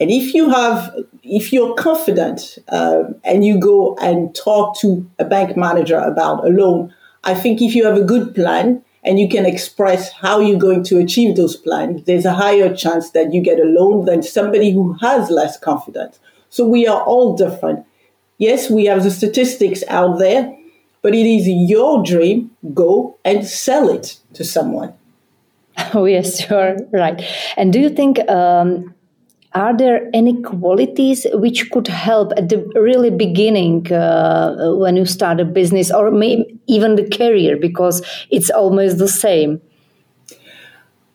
And 0.00 0.10
if 0.10 0.34
you 0.34 0.50
have, 0.50 0.94
if 1.30 1.52
you're 1.52 1.74
confident 1.74 2.58
uh, 2.68 3.04
and 3.24 3.44
you 3.44 3.58
go 3.58 3.96
and 3.96 4.34
talk 4.34 4.78
to 4.80 5.08
a 5.18 5.24
bank 5.24 5.56
manager 5.56 5.98
about 5.98 6.44
a 6.44 6.48
loan, 6.48 6.94
I 7.24 7.34
think 7.34 7.60
if 7.60 7.74
you 7.74 7.84
have 7.84 7.96
a 7.96 8.04
good 8.04 8.34
plan 8.34 8.82
and 9.04 9.18
you 9.18 9.28
can 9.28 9.46
express 9.46 10.12
how 10.12 10.40
you're 10.40 10.58
going 10.58 10.84
to 10.84 10.98
achieve 10.98 11.36
those 11.36 11.56
plans, 11.56 12.04
there's 12.04 12.24
a 12.24 12.34
higher 12.34 12.74
chance 12.74 13.10
that 13.10 13.32
you 13.32 13.42
get 13.42 13.60
a 13.60 13.64
loan 13.64 14.06
than 14.06 14.22
somebody 14.22 14.72
who 14.72 14.94
has 15.00 15.30
less 15.30 15.58
confidence. 15.58 16.18
So 16.50 16.66
we 16.66 16.86
are 16.86 17.02
all 17.02 17.36
different. 17.36 17.84
Yes, 18.38 18.70
we 18.70 18.86
have 18.86 19.02
the 19.02 19.10
statistics 19.10 19.82
out 19.88 20.18
there, 20.18 20.56
but 21.02 21.14
it 21.14 21.26
is 21.26 21.46
your 21.48 22.02
dream. 22.02 22.50
Go 22.74 23.18
and 23.24 23.46
sell 23.46 23.88
it 23.88 24.18
to 24.34 24.44
someone. 24.44 24.94
Oh, 25.94 26.06
yes, 26.06 26.50
you're 26.50 26.76
right. 26.92 27.22
And 27.56 27.72
do 27.72 27.78
you 27.78 27.88
think, 27.88 28.18
um, 28.28 28.94
are 29.58 29.76
there 29.76 30.08
any 30.14 30.40
qualities 30.42 31.26
which 31.34 31.70
could 31.70 31.88
help 31.88 32.32
at 32.36 32.48
the 32.48 32.58
really 32.74 33.10
beginning 33.10 33.92
uh, 33.92 34.74
when 34.76 34.96
you 34.96 35.04
start 35.06 35.40
a 35.40 35.44
business 35.44 35.90
or 35.90 36.10
maybe 36.10 36.58
even 36.66 36.96
the 36.96 37.08
career 37.08 37.56
because 37.56 38.02
it's 38.30 38.50
almost 38.50 38.98
the 38.98 39.08
same? 39.08 39.60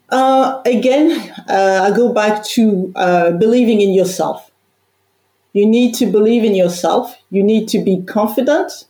Uh, 0.10 0.62
again, 0.66 1.34
uh, 1.50 1.90
I 1.92 1.96
go 1.96 2.14
back 2.14 2.44
to 2.56 2.92
uh, 2.96 3.32
believing 3.32 3.82
in 3.82 3.94
yourself 3.94 4.52
You 5.54 5.68
need 5.68 5.94
to 5.96 6.08
believe 6.08 6.44
in 6.44 6.56
yourself. 6.56 7.16
You 7.30 7.44
need 7.44 7.68
to 7.70 7.84
be 7.84 8.02
confident. 8.02 8.86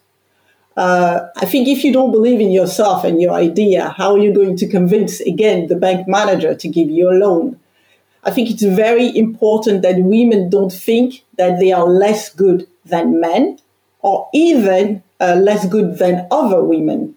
Uh, 0.75 1.27
I 1.35 1.45
think 1.45 1.67
if 1.67 1.83
you 1.83 1.91
don't 1.93 2.11
believe 2.11 2.39
in 2.39 2.51
yourself 2.51 3.03
and 3.03 3.21
your 3.21 3.33
idea, 3.33 3.89
how 3.89 4.13
are 4.13 4.17
you 4.17 4.33
going 4.33 4.55
to 4.57 4.67
convince 4.67 5.19
again 5.21 5.67
the 5.67 5.75
bank 5.75 6.07
manager 6.07 6.55
to 6.55 6.67
give 6.67 6.89
you 6.89 7.09
a 7.09 7.15
loan? 7.19 7.59
I 8.25 8.31
think 8.31 8.49
it's 8.49 8.63
very 8.63 9.15
important 9.15 9.81
that 9.81 9.97
women 9.99 10.49
don't 10.49 10.71
think 10.71 11.23
that 11.37 11.59
they 11.59 11.71
are 11.71 11.85
less 11.85 12.29
good 12.29 12.67
than 12.85 13.19
men 13.19 13.59
or 13.99 14.29
even 14.33 15.03
uh, 15.19 15.35
less 15.35 15.65
good 15.67 15.97
than 15.97 16.27
other 16.31 16.63
women. 16.63 17.15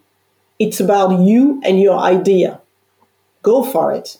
It's 0.58 0.80
about 0.80 1.20
you 1.20 1.60
and 1.64 1.80
your 1.80 1.98
idea. 1.98 2.60
Go 3.42 3.62
for 3.62 3.92
it. 3.92 4.18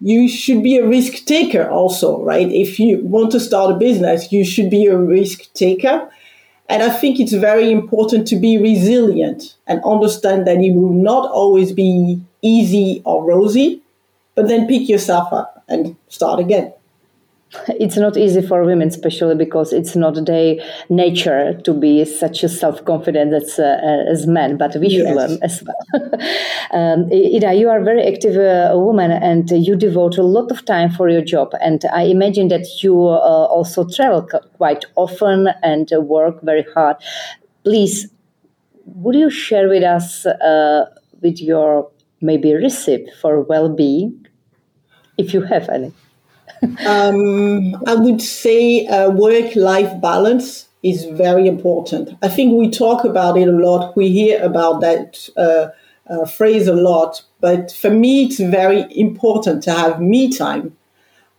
You 0.00 0.28
should 0.28 0.62
be 0.62 0.78
a 0.78 0.86
risk 0.86 1.26
taker 1.26 1.68
also, 1.68 2.22
right? 2.22 2.50
If 2.50 2.80
you 2.80 2.98
want 3.04 3.30
to 3.32 3.40
start 3.40 3.70
a 3.70 3.78
business, 3.78 4.32
you 4.32 4.44
should 4.44 4.70
be 4.70 4.86
a 4.86 4.96
risk 4.96 5.52
taker. 5.52 6.10
And 6.68 6.82
I 6.82 6.88
think 6.88 7.20
it's 7.20 7.34
very 7.34 7.70
important 7.70 8.26
to 8.28 8.36
be 8.36 8.56
resilient 8.56 9.56
and 9.66 9.82
understand 9.84 10.46
that 10.46 10.56
it 10.56 10.72
will 10.74 10.94
not 10.94 11.30
always 11.30 11.72
be 11.72 12.20
easy 12.42 13.02
or 13.04 13.24
rosy 13.24 13.82
but 14.40 14.48
then 14.48 14.66
pick 14.66 14.88
yourself 14.88 15.30
up 15.34 15.62
and 15.68 15.94
start 16.08 16.40
again. 16.40 16.72
It's 17.68 17.96
not 17.96 18.16
easy 18.16 18.40
for 18.40 18.64
women 18.64 18.88
especially 18.88 19.34
because 19.34 19.72
it's 19.72 19.94
not 19.96 20.24
their 20.24 20.54
nature 20.88 21.60
to 21.64 21.74
be 21.74 22.04
such 22.06 22.42
a 22.44 22.48
self-confident 22.48 23.34
as, 23.34 23.58
uh, 23.58 24.04
as 24.08 24.26
men 24.26 24.56
but 24.56 24.76
we 24.76 24.88
should 24.88 25.08
yes. 25.08 25.16
learn 25.16 25.38
as 25.42 25.62
well. 25.62 26.10
Um, 26.72 27.10
ida 27.12 27.54
you 27.54 27.68
are 27.68 27.80
a 27.80 27.84
very 27.84 28.04
active 28.06 28.36
uh, 28.36 28.78
woman 28.78 29.10
and 29.10 29.50
you 29.50 29.74
devote 29.74 30.16
a 30.18 30.22
lot 30.22 30.52
of 30.52 30.64
time 30.64 30.88
for 30.88 31.08
your 31.08 31.20
job 31.20 31.52
and 31.60 31.84
i 31.92 32.02
imagine 32.02 32.46
that 32.46 32.64
you 32.80 32.94
uh, 33.08 33.46
also 33.56 33.84
travel 33.88 34.22
quite 34.56 34.84
often 34.94 35.48
and 35.64 35.90
work 36.02 36.40
very 36.42 36.64
hard. 36.72 36.96
Please 37.64 38.08
would 38.86 39.16
you 39.16 39.30
share 39.30 39.68
with 39.68 39.82
us 39.82 40.26
uh, 40.26 40.84
with 41.20 41.40
your 41.40 41.90
maybe 42.20 42.54
recipe 42.54 43.10
for 43.20 43.40
well-being 43.42 44.26
if 45.20 45.34
you 45.34 45.42
have 45.42 45.68
any? 45.68 45.92
um, 46.86 47.74
I 47.86 47.94
would 47.94 48.20
say 48.20 48.86
uh, 48.86 49.10
work 49.10 49.54
life 49.56 50.00
balance 50.00 50.68
is 50.82 51.04
very 51.04 51.46
important. 51.46 52.16
I 52.22 52.28
think 52.28 52.54
we 52.54 52.70
talk 52.70 53.04
about 53.04 53.36
it 53.36 53.48
a 53.48 53.52
lot. 53.52 53.96
We 53.96 54.10
hear 54.10 54.42
about 54.42 54.80
that 54.80 55.28
uh, 55.36 55.68
uh, 56.10 56.26
phrase 56.26 56.66
a 56.66 56.74
lot. 56.74 57.22
But 57.40 57.72
for 57.72 57.90
me, 57.90 58.24
it's 58.24 58.40
very 58.40 58.86
important 58.98 59.62
to 59.64 59.72
have 59.72 60.00
me 60.00 60.32
time. 60.32 60.76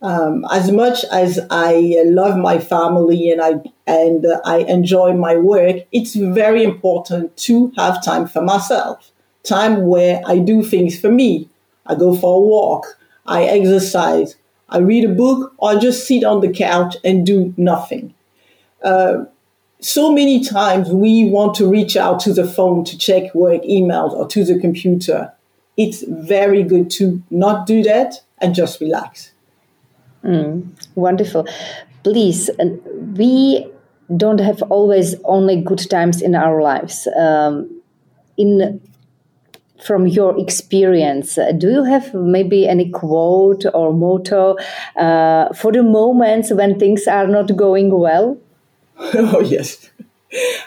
Um, 0.00 0.44
as 0.50 0.72
much 0.72 1.04
as 1.12 1.38
I 1.50 2.02
love 2.06 2.36
my 2.36 2.58
family 2.58 3.30
and 3.30 3.40
I 3.40 3.52
and 3.86 4.26
I 4.44 4.58
enjoy 4.58 5.12
my 5.12 5.36
work, 5.36 5.76
it's 5.92 6.14
very 6.14 6.64
important 6.64 7.36
to 7.48 7.72
have 7.76 8.04
time 8.04 8.26
for 8.26 8.42
myself. 8.42 9.12
Time 9.44 9.86
where 9.86 10.20
I 10.26 10.38
do 10.38 10.64
things 10.64 10.98
for 10.98 11.10
me. 11.10 11.48
I 11.86 11.94
go 11.94 12.16
for 12.16 12.36
a 12.36 12.40
walk. 12.40 12.98
I 13.26 13.44
exercise, 13.44 14.36
I 14.68 14.78
read 14.78 15.04
a 15.04 15.14
book, 15.14 15.52
or 15.58 15.78
just 15.78 16.06
sit 16.06 16.24
on 16.24 16.40
the 16.40 16.52
couch 16.52 16.96
and 17.04 17.26
do 17.26 17.54
nothing. 17.56 18.14
Uh, 18.82 19.24
so 19.80 20.12
many 20.12 20.44
times 20.44 20.88
we 20.90 21.24
want 21.24 21.54
to 21.56 21.68
reach 21.68 21.96
out 21.96 22.20
to 22.20 22.32
the 22.32 22.46
phone 22.46 22.84
to 22.84 22.96
check 22.96 23.34
work 23.34 23.62
emails 23.62 24.12
or 24.12 24.26
to 24.28 24.44
the 24.44 24.58
computer. 24.58 25.32
It's 25.76 26.04
very 26.06 26.62
good 26.62 26.90
to 26.92 27.22
not 27.30 27.66
do 27.66 27.82
that 27.82 28.20
and 28.38 28.54
just 28.54 28.80
relax. 28.80 29.32
Mm, 30.24 30.68
wonderful. 30.94 31.46
Please, 32.04 32.50
we 33.16 33.66
don't 34.16 34.40
have 34.40 34.62
always 34.62 35.14
only 35.24 35.60
good 35.60 35.88
times 35.90 36.22
in 36.22 36.34
our 36.34 36.62
lives. 36.62 37.08
Um, 37.18 37.82
in 38.36 38.80
from 39.84 40.06
your 40.06 40.38
experience, 40.38 41.38
do 41.58 41.70
you 41.70 41.84
have 41.84 42.14
maybe 42.14 42.68
any 42.68 42.90
quote 42.90 43.64
or 43.74 43.92
motto 43.92 44.56
uh, 44.96 45.52
for 45.54 45.72
the 45.72 45.82
moments 45.82 46.52
when 46.52 46.78
things 46.78 47.06
are 47.06 47.26
not 47.26 47.56
going 47.56 47.90
well? 47.90 48.38
Oh, 49.14 49.40
yes. 49.40 49.90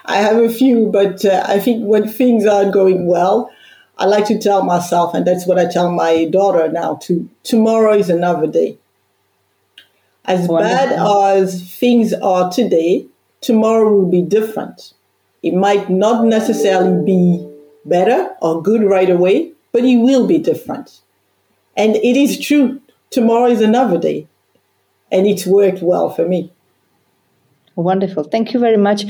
I 0.05 0.17
have 0.17 0.37
a 0.37 0.49
few, 0.49 0.87
but 0.87 1.25
uh, 1.25 1.43
I 1.47 1.59
think 1.59 1.85
when 1.85 2.07
things 2.07 2.45
are 2.45 2.69
going 2.69 3.07
well, 3.07 3.49
I 3.97 4.05
like 4.05 4.25
to 4.27 4.37
tell 4.37 4.63
myself, 4.63 5.13
and 5.13 5.25
that's 5.25 5.47
what 5.47 5.57
I 5.57 5.65
tell 5.71 5.91
my 5.91 6.25
daughter 6.25 6.71
now 6.71 6.95
too 6.95 7.29
tomorrow 7.43 7.93
is 7.93 8.09
another 8.09 8.47
day. 8.47 8.77
As 10.25 10.47
Wonderful. 10.47 10.75
bad 10.75 11.37
as 11.37 11.77
things 11.79 12.13
are 12.13 12.51
today, 12.51 13.05
tomorrow 13.41 13.91
will 13.91 14.09
be 14.09 14.21
different. 14.21 14.93
It 15.43 15.53
might 15.53 15.89
not 15.89 16.25
necessarily 16.25 17.05
be 17.05 17.47
better 17.85 18.35
or 18.41 18.61
good 18.61 18.83
right 18.83 19.09
away, 19.09 19.51
but 19.71 19.83
you 19.83 19.99
will 19.99 20.27
be 20.27 20.39
different. 20.39 21.01
And 21.77 21.95
it 21.95 22.17
is 22.17 22.39
true. 22.39 22.81
Tomorrow 23.11 23.47
is 23.47 23.61
another 23.61 23.99
day. 23.99 24.27
And 25.11 25.27
it's 25.27 25.45
worked 25.45 25.81
well 25.81 26.09
for 26.09 26.27
me. 26.27 26.51
Wonderful. 27.75 28.23
Thank 28.23 28.53
you 28.53 28.59
very 28.59 28.77
much. 28.77 29.05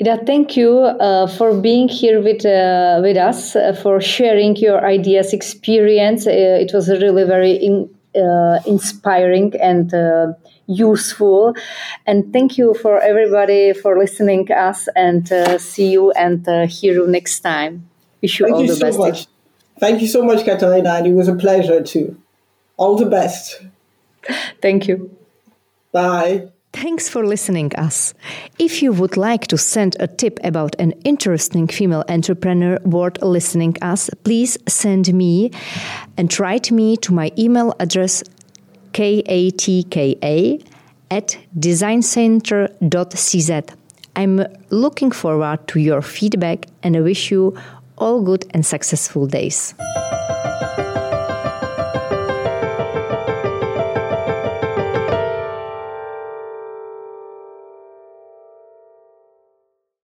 Ida, 0.00 0.24
thank 0.24 0.56
you 0.56 0.78
uh, 0.78 1.26
for 1.26 1.52
being 1.52 1.88
here 1.88 2.22
with, 2.22 2.46
uh, 2.46 3.00
with 3.02 3.16
us, 3.16 3.56
uh, 3.56 3.72
for 3.82 4.00
sharing 4.00 4.54
your 4.56 4.86
ideas, 4.86 5.32
experience. 5.32 6.26
Uh, 6.26 6.30
it 6.30 6.72
was 6.72 6.88
really 6.88 7.24
very 7.24 7.52
in, 7.52 7.90
uh, 8.14 8.60
inspiring 8.66 9.52
and 9.60 9.92
uh, 9.92 10.32
useful. 10.66 11.56
And 12.06 12.32
thank 12.32 12.56
you 12.56 12.74
for 12.74 13.00
everybody 13.00 13.72
for 13.72 13.98
listening 13.98 14.46
to 14.46 14.54
us 14.54 14.88
and 14.94 15.28
see 15.60 15.90
you 15.90 16.12
and 16.12 16.46
hear 16.70 16.94
you 16.94 17.08
next 17.08 17.40
time. 17.40 17.88
Wish 18.24 18.40
you 18.40 18.46
Thank 18.46 18.56
all 18.56 18.62
you 18.62 18.68
the 18.68 18.76
so 18.76 18.86
best. 18.86 18.98
Much. 18.98 19.26
Thank 19.80 20.00
you 20.00 20.08
so 20.08 20.24
much, 20.24 20.46
Catalina, 20.46 20.94
and 20.94 21.06
it 21.06 21.12
was 21.12 21.28
a 21.28 21.34
pleasure 21.34 21.82
too. 21.82 22.16
All 22.78 22.96
the 22.96 23.04
best. 23.04 23.60
Thank 24.62 24.88
you. 24.88 25.14
Bye. 25.92 26.48
Thanks 26.72 27.10
for 27.10 27.26
listening 27.26 27.76
us. 27.76 28.14
If 28.58 28.82
you 28.82 28.94
would 28.94 29.18
like 29.18 29.46
to 29.48 29.58
send 29.58 29.96
a 30.00 30.06
tip 30.06 30.40
about 30.42 30.74
an 30.78 30.92
interesting 31.04 31.68
female 31.68 32.02
entrepreneur 32.08 32.78
worth 32.86 33.20
listening 33.20 33.76
us, 33.82 34.08
please 34.24 34.56
send 34.66 35.12
me 35.12 35.50
and 36.16 36.40
write 36.40 36.72
me 36.72 36.96
to 36.96 37.12
my 37.12 37.30
email 37.36 37.74
address 37.78 38.24
katka 38.94 40.64
at 41.10 41.36
designcenter.cz. 41.58 43.74
I'm 44.16 44.46
looking 44.70 45.10
forward 45.10 45.68
to 45.68 45.78
your 45.78 46.00
feedback 46.00 46.64
and 46.82 46.96
I 46.96 47.02
wish 47.02 47.30
you 47.30 47.54
all 48.04 48.20
good 48.20 48.44
and 48.50 48.66
successful 48.66 49.26
days. 49.26 49.74